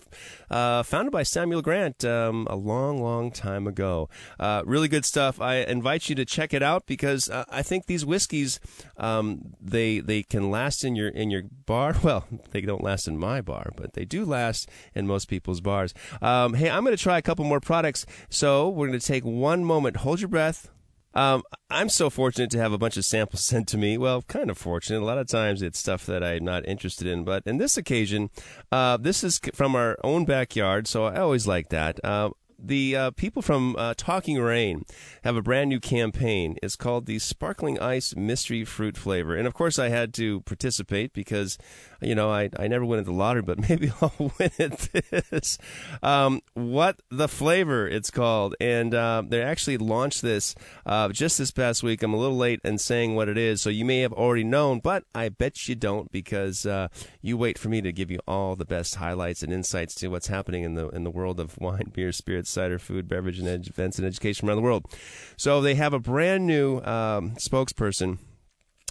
[0.52, 4.10] uh, founded by Samuel Grant um, a long, long time ago.
[4.40, 5.40] Uh, really good stuff.
[5.40, 8.60] I invite you to check it out because uh, I think these whiskeys
[8.98, 11.96] um, they they can last in your in your bar.
[12.12, 15.94] Well, they don't last in my bar, but they do last in most people's bars.
[16.22, 19.24] Um, hey, I'm going to try a couple more products, so we're going to take
[19.24, 19.98] one moment.
[19.98, 20.70] Hold your breath.
[21.14, 23.98] Um, I'm so fortunate to have a bunch of samples sent to me.
[23.98, 25.02] Well, kind of fortunate.
[25.02, 28.30] A lot of times it's stuff that I'm not interested in, but in this occasion,
[28.72, 32.04] uh, this is from our own backyard, so I always like that.
[32.04, 32.32] Uh,
[32.64, 34.86] the uh, people from uh, Talking Rain
[35.24, 36.58] have a brand new campaign.
[36.62, 39.36] It's called the Sparkling Ice Mystery Fruit Flavor.
[39.36, 41.58] And of course, I had to participate because,
[42.02, 45.58] you know, I, I never win at the lottery, but maybe I'll win at this.
[46.04, 48.56] Um, what the flavor it's called.
[48.60, 52.04] And uh, they actually launched this uh, just this past week.
[52.04, 54.80] I'm a little late in saying what it is, so you may have already known,
[54.80, 56.88] but I bet you don't because uh,
[57.22, 60.28] you wait for me to give you all the best highlights and insights to what's
[60.28, 63.68] happening in the in the world of wine, beer, spirits cider, food, beverage, and ed-
[63.68, 64.86] events and education around the world.
[65.38, 68.20] So they have a brand new um, spokesperson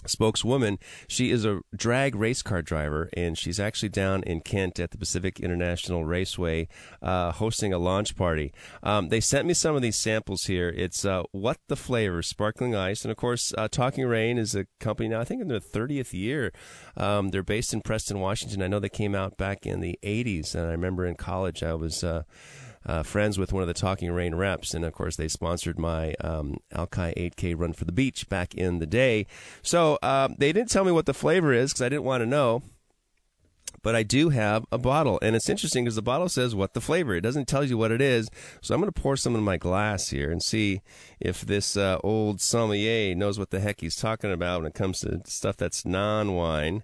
[0.05, 0.79] spokeswoman.
[1.07, 4.97] She is a drag race car driver, and she's actually down in Kent at the
[4.97, 6.67] Pacific International Raceway
[7.01, 8.53] uh, hosting a launch party.
[8.83, 10.69] Um, they sent me some of these samples here.
[10.69, 13.03] It's uh, What the Flavor Sparkling Ice.
[13.03, 16.13] And of course, uh, Talking Rain is a company now, I think in their 30th
[16.13, 16.51] year.
[16.97, 18.61] Um, they're based in Preston, Washington.
[18.61, 21.73] I know they came out back in the 80s, and I remember in college I
[21.73, 22.03] was.
[22.87, 25.79] Uh, uh, friends with one of the Talking Rain reps, and of course they sponsored
[25.79, 29.25] my um, Alki 8K Run for the Beach back in the day.
[29.61, 32.27] So um, they didn't tell me what the flavor is because I didn't want to
[32.27, 32.63] know.
[33.83, 36.81] But I do have a bottle, and it's interesting because the bottle says what the
[36.81, 37.15] flavor.
[37.15, 38.29] It doesn't tell you what it is.
[38.61, 40.81] So I'm going to pour some in my glass here and see
[41.19, 44.99] if this uh, old sommelier knows what the heck he's talking about when it comes
[44.99, 46.83] to stuff that's non-wine.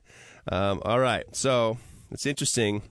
[0.52, 1.78] Um, all right, so
[2.10, 2.82] it's interesting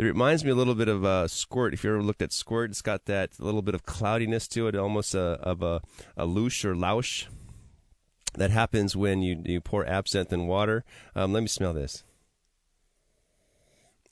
[0.00, 1.74] it reminds me a little bit of uh, Squirt.
[1.74, 4.74] If you ever looked at Squirt, it's got that little bit of cloudiness to it,
[4.74, 5.82] almost a, of a,
[6.16, 7.26] a louche or louche.
[8.32, 10.84] That happens when you, you pour absinthe in water.
[11.14, 12.02] Um, let me smell this.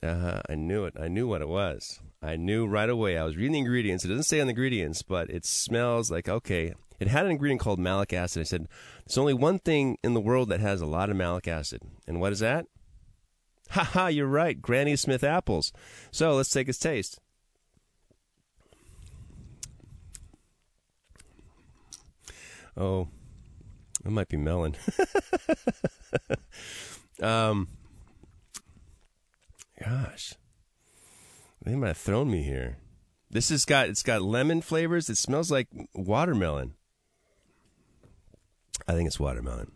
[0.02, 0.92] Uh, I knew it.
[1.00, 2.00] I knew what it was.
[2.20, 3.16] I knew right away.
[3.16, 4.04] I was reading the ingredients.
[4.04, 6.74] It doesn't say on the ingredients, but it smells like okay.
[7.00, 8.40] It had an ingredient called malic acid.
[8.40, 8.68] I said,
[9.06, 12.20] "There's only one thing in the world that has a lot of malic acid, and
[12.20, 12.66] what is that?
[13.70, 14.60] Ha ha, you're right.
[14.60, 15.72] Granny Smith apples.
[16.10, 17.20] So let's take a taste.
[22.76, 23.08] Oh,
[24.04, 24.76] it might be melon.
[27.22, 27.68] um,
[29.84, 30.34] gosh,
[31.64, 32.78] they might have thrown me here.
[33.30, 35.10] This has got it's got lemon flavors.
[35.10, 36.74] It smells like watermelon.
[38.86, 39.72] I think it's watermelon.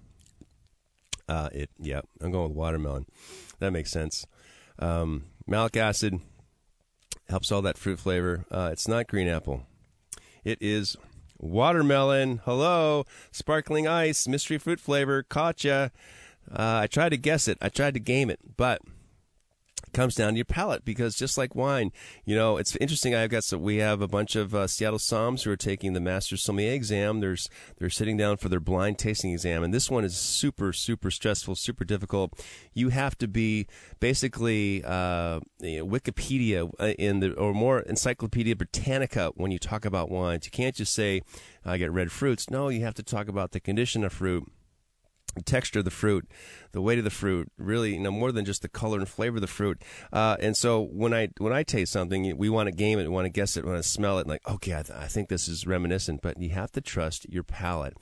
[1.28, 3.06] Uh, it yeah, I'm going with watermelon.
[3.58, 4.26] That makes sense.
[4.78, 6.20] Um, malic acid
[7.28, 8.44] helps all that fruit flavor.
[8.50, 9.66] Uh, it's not green apple.
[10.44, 10.96] It is
[11.38, 12.40] watermelon.
[12.44, 15.22] Hello, sparkling ice, mystery fruit flavor.
[15.22, 15.88] Caught ya.
[16.50, 17.58] Uh, I tried to guess it.
[17.60, 18.82] I tried to game it, but
[19.92, 21.92] comes down to your palate because just like wine,
[22.24, 23.14] you know, it's interesting.
[23.14, 26.00] I've got so we have a bunch of uh, Seattle Somms who are taking the
[26.00, 27.20] Master Sommelier exam.
[27.20, 31.10] There's they're sitting down for their blind tasting exam, and this one is super super
[31.10, 32.32] stressful, super difficult.
[32.74, 33.66] You have to be
[34.00, 40.46] basically uh, Wikipedia uh, in the or more Encyclopedia Britannica when you talk about wines.
[40.46, 41.22] You can't just say
[41.64, 42.50] I get red fruits.
[42.50, 44.50] No, you have to talk about the condition of fruit
[45.34, 46.28] the texture of the fruit,
[46.72, 49.36] the weight of the fruit, really, you know, more than just the color and flavor
[49.36, 49.82] of the fruit.
[50.12, 53.08] Uh, and so when I when I taste something, we want to game it, we
[53.08, 55.06] want to guess it, we want to smell it, and like, okay, I, th- I,
[55.06, 56.22] think this is reminiscent.
[56.22, 57.96] But you have to trust your palate,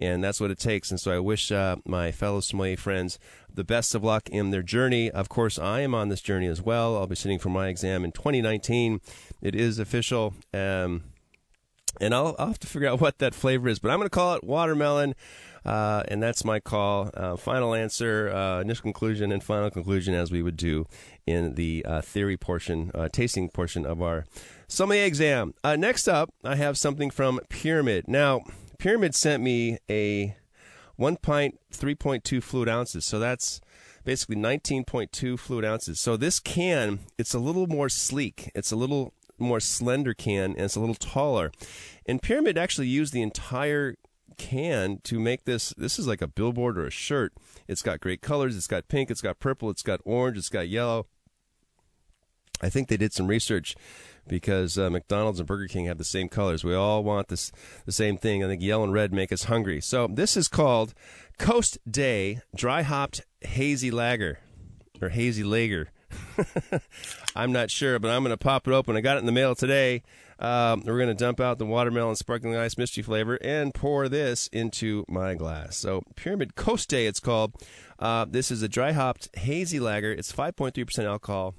[0.00, 0.90] and that's what it takes.
[0.90, 3.18] And so I wish uh, my fellow sommelier friends
[3.52, 5.10] the best of luck in their journey.
[5.10, 6.96] Of course, I am on this journey as well.
[6.96, 9.00] I'll be sitting for my exam in 2019.
[9.40, 10.34] It is official.
[10.52, 11.04] Um,
[12.00, 14.14] and I'll, I'll have to figure out what that flavor is, but I'm going to
[14.14, 15.14] call it watermelon.
[15.66, 17.10] Uh, and that's my call.
[17.12, 20.86] Uh, final answer, uh, initial conclusion, and final conclusion, as we would do
[21.26, 24.24] in the uh, theory portion, uh, tasting portion of our
[24.68, 25.54] sommelier exam.
[25.64, 28.06] Uh, next up, I have something from Pyramid.
[28.06, 28.42] Now,
[28.78, 30.36] Pyramid sent me a
[30.94, 33.04] one pint, 3.2 fluid ounces.
[33.04, 33.60] So that's
[34.04, 35.98] basically 19.2 fluid ounces.
[35.98, 38.52] So this can, it's a little more sleek.
[38.54, 41.50] It's a little more slender can and it's a little taller.
[42.06, 43.96] And Pyramid actually used the entire
[44.36, 45.74] can to make this.
[45.76, 47.32] This is like a billboard or a shirt.
[47.68, 48.56] It's got great colors.
[48.56, 49.10] It's got pink.
[49.10, 49.70] It's got purple.
[49.70, 50.38] It's got orange.
[50.38, 51.06] It's got yellow.
[52.62, 53.76] I think they did some research
[54.26, 56.64] because uh, McDonald's and Burger King have the same colors.
[56.64, 57.52] We all want this
[57.84, 58.42] the same thing.
[58.42, 59.80] I think yellow and red make us hungry.
[59.80, 60.94] So this is called
[61.38, 64.38] Coast Day Dry Hopped Hazy Lager
[65.00, 65.90] or Hazy Lager.
[67.36, 68.96] I'm not sure, but I'm going to pop it open.
[68.96, 70.02] I got it in the mail today.
[70.38, 74.48] Um, we're going to dump out the watermelon sparkling ice mystery flavor and pour this
[74.48, 75.76] into my glass.
[75.76, 77.54] So, Pyramid Coast Day, it's called.
[77.98, 80.12] Uh, this is a dry hopped hazy lager.
[80.12, 81.54] It's 5.3% alcohol.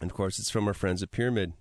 [0.00, 1.52] And of course, it's from our friends at Pyramid.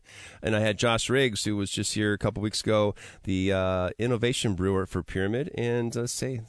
[0.41, 3.89] And I had Josh Riggs, who was just here a couple weeks ago, the uh,
[3.99, 5.51] innovation brewer for Pyramid.
[5.55, 6.41] And uh, say,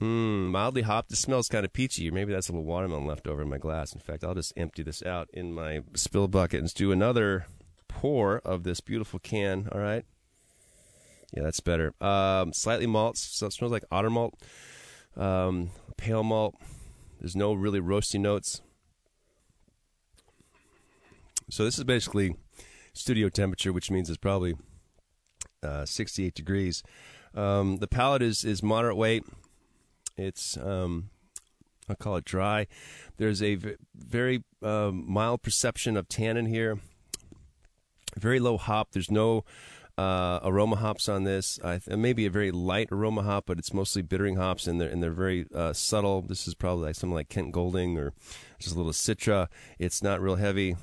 [0.00, 1.12] Mmm, mildly hopped.
[1.12, 2.10] It smells kind of peachy.
[2.10, 3.94] Maybe that's a little watermelon left over in my glass.
[3.94, 7.46] In fact, I'll just empty this out in my spill bucket and do another
[7.94, 9.68] pour of this beautiful can.
[9.72, 10.04] All right.
[11.32, 11.94] Yeah, that's better.
[12.00, 13.16] Um, slightly malt.
[13.16, 14.34] So it smells like otter malt,
[15.16, 16.56] um, pale malt.
[17.20, 18.60] There's no really roasty notes.
[21.50, 22.36] So this is basically
[22.92, 24.54] studio temperature, which means it's probably
[25.62, 26.82] uh, 68 degrees.
[27.34, 29.24] Um, the palate is is moderate weight.
[30.16, 31.10] It's um,
[31.88, 32.66] I'll call it dry.
[33.16, 36.78] There's a v- very um, mild perception of tannin here.
[38.16, 38.92] Very low hop.
[38.92, 39.44] There's no
[39.96, 41.58] uh, aroma hops on this.
[41.62, 45.02] Uh, maybe a very light aroma hop, but it's mostly bittering hops, and they're and
[45.02, 46.22] they're very uh, subtle.
[46.22, 48.12] This is probably like something like Kent Golding or
[48.58, 49.48] just a little Citra.
[49.78, 50.76] It's not real heavy.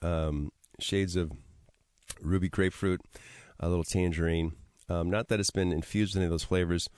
[0.00, 0.50] Um,
[0.80, 1.30] shades of
[2.20, 3.00] ruby grapefruit,
[3.60, 4.52] a little tangerine.
[4.88, 6.88] Um, not that it's been infused with any of those flavors,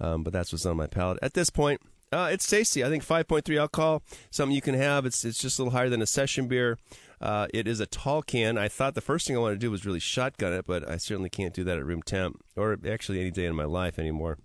[0.00, 1.80] um, but that's what's on my palate at this point.
[2.14, 2.84] Uh, it's tasty.
[2.84, 5.04] I think 5.3 alcohol, something you can have.
[5.04, 6.78] It's it's just a little higher than a session beer.
[7.20, 8.56] Uh, it is a tall can.
[8.56, 10.96] I thought the first thing I wanted to do was really shotgun it, but I
[10.96, 14.38] certainly can't do that at room temp, or actually any day in my life anymore,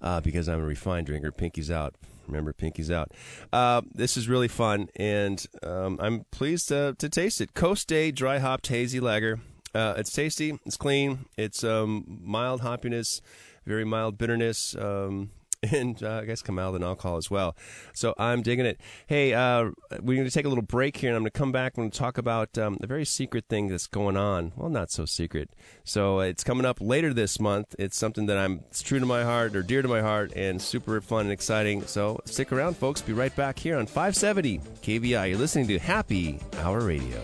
[0.00, 1.32] uh, because I'm a refined drinker.
[1.32, 1.96] Pinky's out.
[2.28, 3.10] Remember, Pinky's out.
[3.52, 7.54] Uh, this is really fun, and um, I'm pleased to, to taste it.
[7.54, 9.40] Coast Day Dry Hopped Hazy Lager.
[9.74, 10.56] Uh, it's tasty.
[10.64, 11.26] It's clean.
[11.36, 13.22] It's um, mild hoppiness,
[13.66, 14.76] very mild bitterness.
[14.76, 15.30] Um,
[15.72, 17.56] and uh, I guess come out with an alcohol as well.
[17.92, 18.80] So I'm digging it.
[19.06, 21.52] Hey, uh, we're going to take a little break here, and I'm going to come
[21.52, 24.52] back and talk about um, a very secret thing that's going on.
[24.56, 25.50] Well, not so secret.
[25.84, 27.74] So it's coming up later this month.
[27.78, 30.62] It's something that I'm it's true to my heart or dear to my heart, and
[30.62, 31.82] super fun and exciting.
[31.86, 33.02] So stick around, folks.
[33.02, 35.30] Be right back here on 570 KVI.
[35.30, 37.20] You're listening to Happy Hour Radio.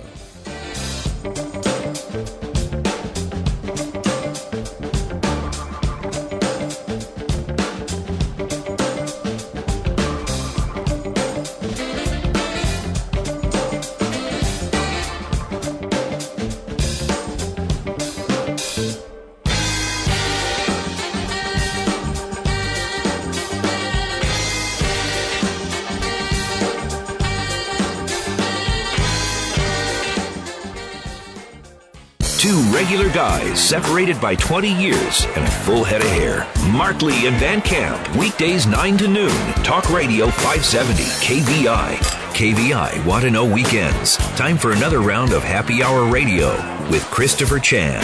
[32.95, 36.47] Regular guys separated by 20 years and a full head of hair.
[36.71, 39.53] Mark Lee and Van Camp, weekdays 9 to noon.
[39.65, 41.97] Talk Radio 570, KVI.
[42.35, 44.17] KVI Want to Know Weekends.
[44.37, 46.53] Time for another round of Happy Hour Radio
[46.89, 48.01] with Christopher Chan.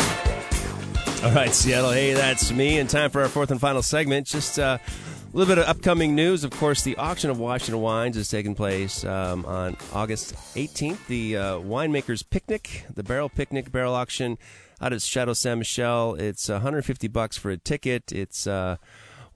[1.22, 1.92] All right, Seattle.
[1.92, 2.80] Hey, that's me.
[2.80, 4.26] And time for our fourth and final segment.
[4.26, 6.42] Just uh, a little bit of upcoming news.
[6.42, 11.06] Of course, the auction of Washington wines is taking place um, on August 18th.
[11.06, 14.36] The uh, Winemakers Picnic, the Barrel Picnic Barrel Auction
[14.80, 16.14] out at Chateau Saint Michelle.
[16.14, 18.12] It's 150 bucks for a ticket.
[18.12, 18.76] It's uh,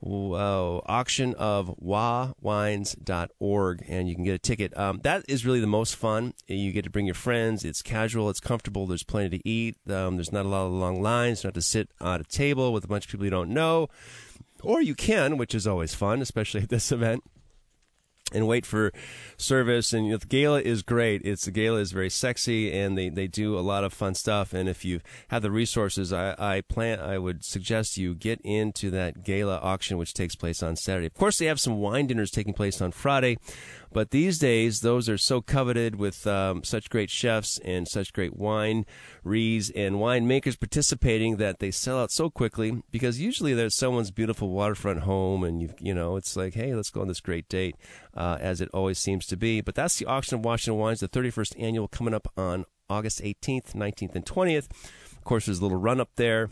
[0.03, 2.35] uh, auction of wawines.org,
[3.87, 4.77] and you can get a ticket.
[4.77, 6.33] Um, that is really the most fun.
[6.47, 7.63] You get to bring your friends.
[7.63, 8.29] It's casual.
[8.29, 8.87] It's comfortable.
[8.87, 9.77] There's plenty to eat.
[9.89, 11.39] Um, there's not a lot of long lines.
[11.39, 13.49] You don't have to sit at a table with a bunch of people you don't
[13.49, 13.87] know.
[14.63, 17.23] Or you can, which is always fun, especially at this event,
[18.33, 18.91] and wait for
[19.37, 19.93] service.
[19.93, 21.21] And you know, the gala is great.
[21.23, 24.53] It's the gala is very sexy, and they, they do a lot of fun stuff.
[24.53, 28.89] And if you have the resources, I, I plan I would suggest you get into
[28.91, 31.07] that gala auction, which takes place on Saturday.
[31.07, 33.37] Of course, they have some wine dinners taking place on Friday.
[33.95, 38.35] But these days, those are so coveted with um, such great chefs and such great
[38.35, 38.85] wine
[39.23, 44.49] rees and winemakers participating that they sell out so quickly because usually there's someone's beautiful
[44.49, 47.77] waterfront home and you you know it's like hey let's go on this great date
[48.13, 49.61] uh, as it always seems to be.
[49.61, 53.75] But that's the auction of Washington wines, the 31st annual coming up on August 18th,
[53.75, 54.69] 19th, and 20th.
[55.13, 56.49] Of course, there's a little run up there.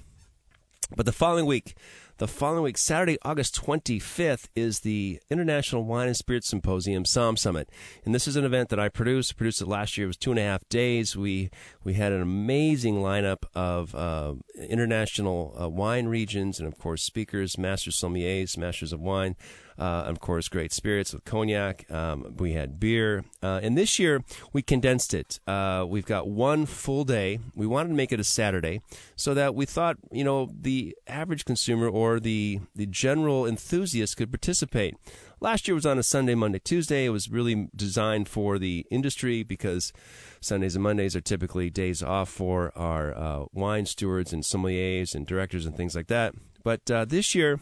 [0.95, 1.75] But the following week,
[2.24, 7.67] the following week, Saturday, August 25th, is the International Wine and Spirits Symposium Somm Summit.
[8.05, 9.36] And this is an event that I produced.
[9.36, 10.05] produced it last year.
[10.05, 11.17] It was two and a half days.
[11.17, 11.49] We
[11.84, 17.57] we had an amazing lineup of uh, international uh, wine regions and, of course, speakers,
[17.57, 19.36] masters sommeliers, masters of wine.
[19.78, 21.89] Uh, of course, great spirits with cognac.
[21.91, 23.26] Um, we had beer.
[23.41, 25.39] Uh, and this year, we condensed it.
[25.47, 27.39] Uh, we've got one full day.
[27.55, 28.82] We wanted to make it a Saturday
[29.15, 34.32] so that we thought, you know, the average consumer or the the general enthusiast could
[34.32, 34.95] participate.
[35.39, 37.05] Last year was on a Sunday, Monday, Tuesday.
[37.05, 39.91] It was really designed for the industry because
[40.39, 45.28] Sundays and Mondays are typically days off for our uh, wine stewards and sommeliers and
[45.28, 46.34] directors and things like that.
[46.63, 47.59] But uh, this year,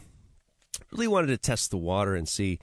[0.90, 2.58] really wanted to test the water and see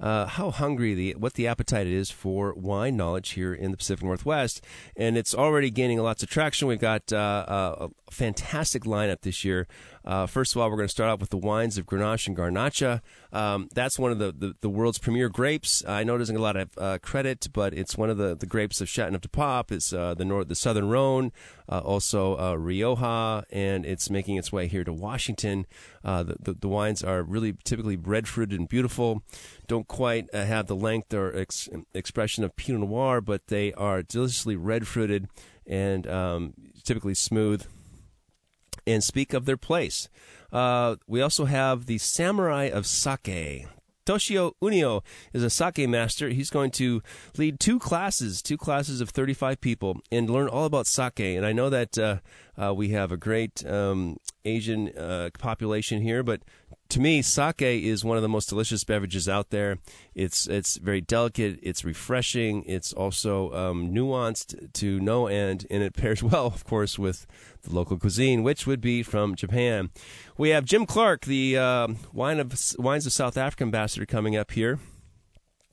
[0.00, 4.04] uh, how hungry the what the appetite is for wine knowledge here in the Pacific
[4.04, 4.64] Northwest,
[4.96, 6.68] and it's already gaining lots of traction.
[6.68, 9.68] We've got uh, a fantastic lineup this year.
[10.10, 12.36] Uh, first of all, we're going to start off with the wines of Grenache and
[12.36, 13.00] Garnacha.
[13.32, 15.84] Um, that's one of the, the, the, world's premier grapes.
[15.86, 18.34] I know it doesn't get a lot of uh, credit, but it's one of the,
[18.34, 19.70] the grapes of Châteauneuf-du-Pape.
[19.70, 21.30] It's uh, the north, the Southern Rhone,
[21.68, 25.64] uh, also uh, Rioja, and it's making its way here to Washington.
[26.04, 29.22] Uh, the, the, the wines are really typically red fruited and beautiful.
[29.68, 34.56] Don't quite have the length or ex- expression of Pinot Noir, but they are deliciously
[34.56, 35.28] red fruited
[35.68, 37.64] and um, typically smooth
[38.90, 40.08] and speak of their place.
[40.52, 43.66] Uh, we also have the Samurai of Sake.
[44.06, 46.30] Toshio Ueno is a sake master.
[46.30, 47.02] He's going to
[47.36, 51.20] lead two classes, two classes of 35 people, and learn all about sake.
[51.20, 52.16] And I know that uh,
[52.60, 56.42] uh, we have a great um, Asian uh, population here, but
[56.90, 59.78] to me, sake is one of the most delicious beverages out there.
[60.14, 61.60] It's it's very delicate.
[61.62, 62.64] It's refreshing.
[62.66, 67.26] It's also um, nuanced to no end, and it pairs well, of course, with
[67.62, 69.90] the local cuisine, which would be from Japan.
[70.36, 74.50] We have Jim Clark, the uh, wine of wines of South Africa ambassador, coming up
[74.50, 74.80] here.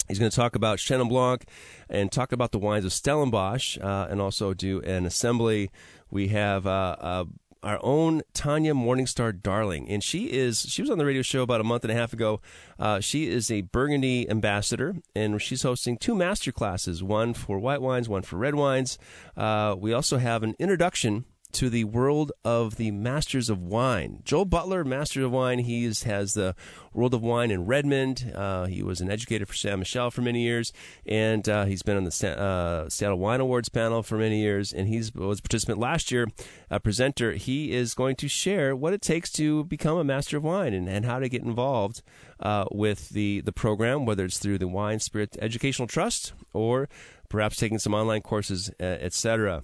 [0.07, 1.43] He's going to talk about Chenin Blanc
[1.89, 5.69] and talk about the wines of Stellenbosch, uh, and also do an assembly.
[6.09, 7.25] We have uh,
[7.63, 11.61] our own Tanya Morningstar Darling, and she is she was on the radio show about
[11.61, 12.41] a month and a half ago.
[12.79, 17.81] Uh, she is a Burgundy ambassador, and she's hosting two master classes, one for white
[17.81, 18.97] wines, one for red wines.
[19.35, 21.25] Uh, we also have an introduction
[21.57, 24.21] to the world of the Masters of Wine.
[24.23, 26.53] Joel Butler, Master of Wine, he has the
[26.93, 28.31] World of Wine in Redmond.
[28.35, 29.75] Uh, he was an educator for Ste.
[29.75, 30.71] Michelle for many years,
[31.07, 34.87] and uh, he's been on the uh, Seattle Wine Awards panel for many years, and
[34.87, 36.27] he was a participant last year,
[36.69, 37.31] a presenter.
[37.31, 40.87] He is going to share what it takes to become a Master of Wine and,
[40.87, 42.03] and how to get involved
[42.39, 46.87] uh, with the, the program, whether it's through the Wine Spirit Educational Trust or
[47.29, 49.63] perhaps taking some online courses, uh, etc.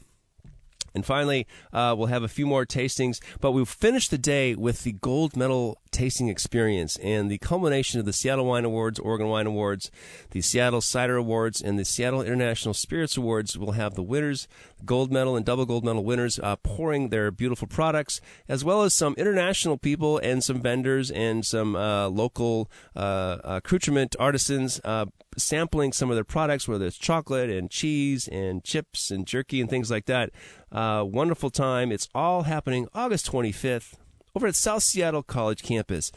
[0.96, 4.84] And finally, uh, we'll have a few more tastings, but we'll finish the day with
[4.84, 9.48] the gold medal tasting experience and the culmination of the Seattle Wine Awards, Oregon Wine
[9.48, 9.92] Awards,
[10.32, 13.58] the Seattle Cider Awards, and the Seattle International Spirits Awards.
[13.58, 14.48] We'll have the winners,
[14.86, 18.94] gold medal and double gold medal winners, uh, pouring their beautiful products, as well as
[18.94, 25.06] some international people and some vendors and some uh, local uh, accoutrement artisans uh,
[25.38, 29.70] sampling some of their products, whether it's chocolate and cheese and chips and jerky and
[29.70, 30.30] things like that.
[30.72, 31.92] Uh, wonderful time.
[31.92, 33.94] It's all happening August 25th
[34.36, 36.12] over at South Seattle College campus.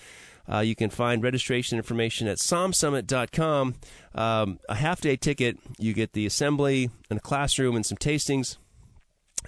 [0.51, 3.75] Uh, you can find registration information at somsummit.com.
[4.15, 8.57] Um, a half day ticket, you get the assembly and a classroom and some tastings.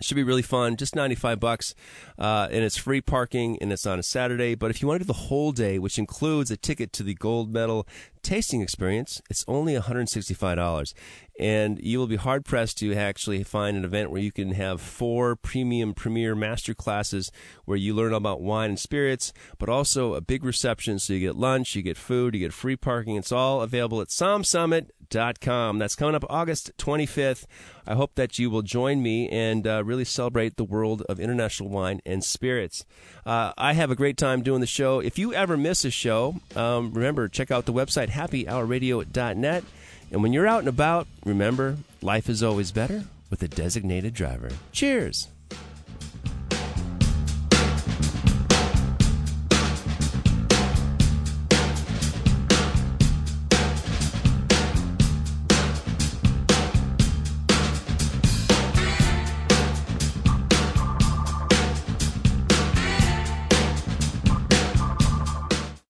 [0.01, 0.77] Should be really fun.
[0.77, 1.75] Just 95 bucks.
[2.19, 4.55] Uh, and it's free parking and it's on a Saturday.
[4.55, 7.15] But if you want to do the whole day, which includes a ticket to the
[7.15, 7.87] gold medal
[8.23, 10.93] tasting experience, it's only $165
[11.39, 14.81] and you will be hard pressed to actually find an event where you can have
[14.81, 17.31] four premium premier master classes
[17.65, 20.99] where you learn about wine and spirits, but also a big reception.
[20.99, 23.17] So you get lunch, you get food, you get free parking.
[23.17, 25.79] It's all available at somsummit.com.
[25.79, 27.47] That's coming up August 25th.
[27.87, 31.71] I hope that you will join me and uh, really celebrate the world of international
[31.71, 32.85] wine and spirits.
[33.25, 35.01] Uh, I have a great time doing the show.
[35.01, 39.65] If you ever miss a show, um, remember, check out the website happyhourradio.net.
[40.11, 44.51] And when you're out and about, remember, life is always better with a designated driver.
[44.73, 45.29] Cheers!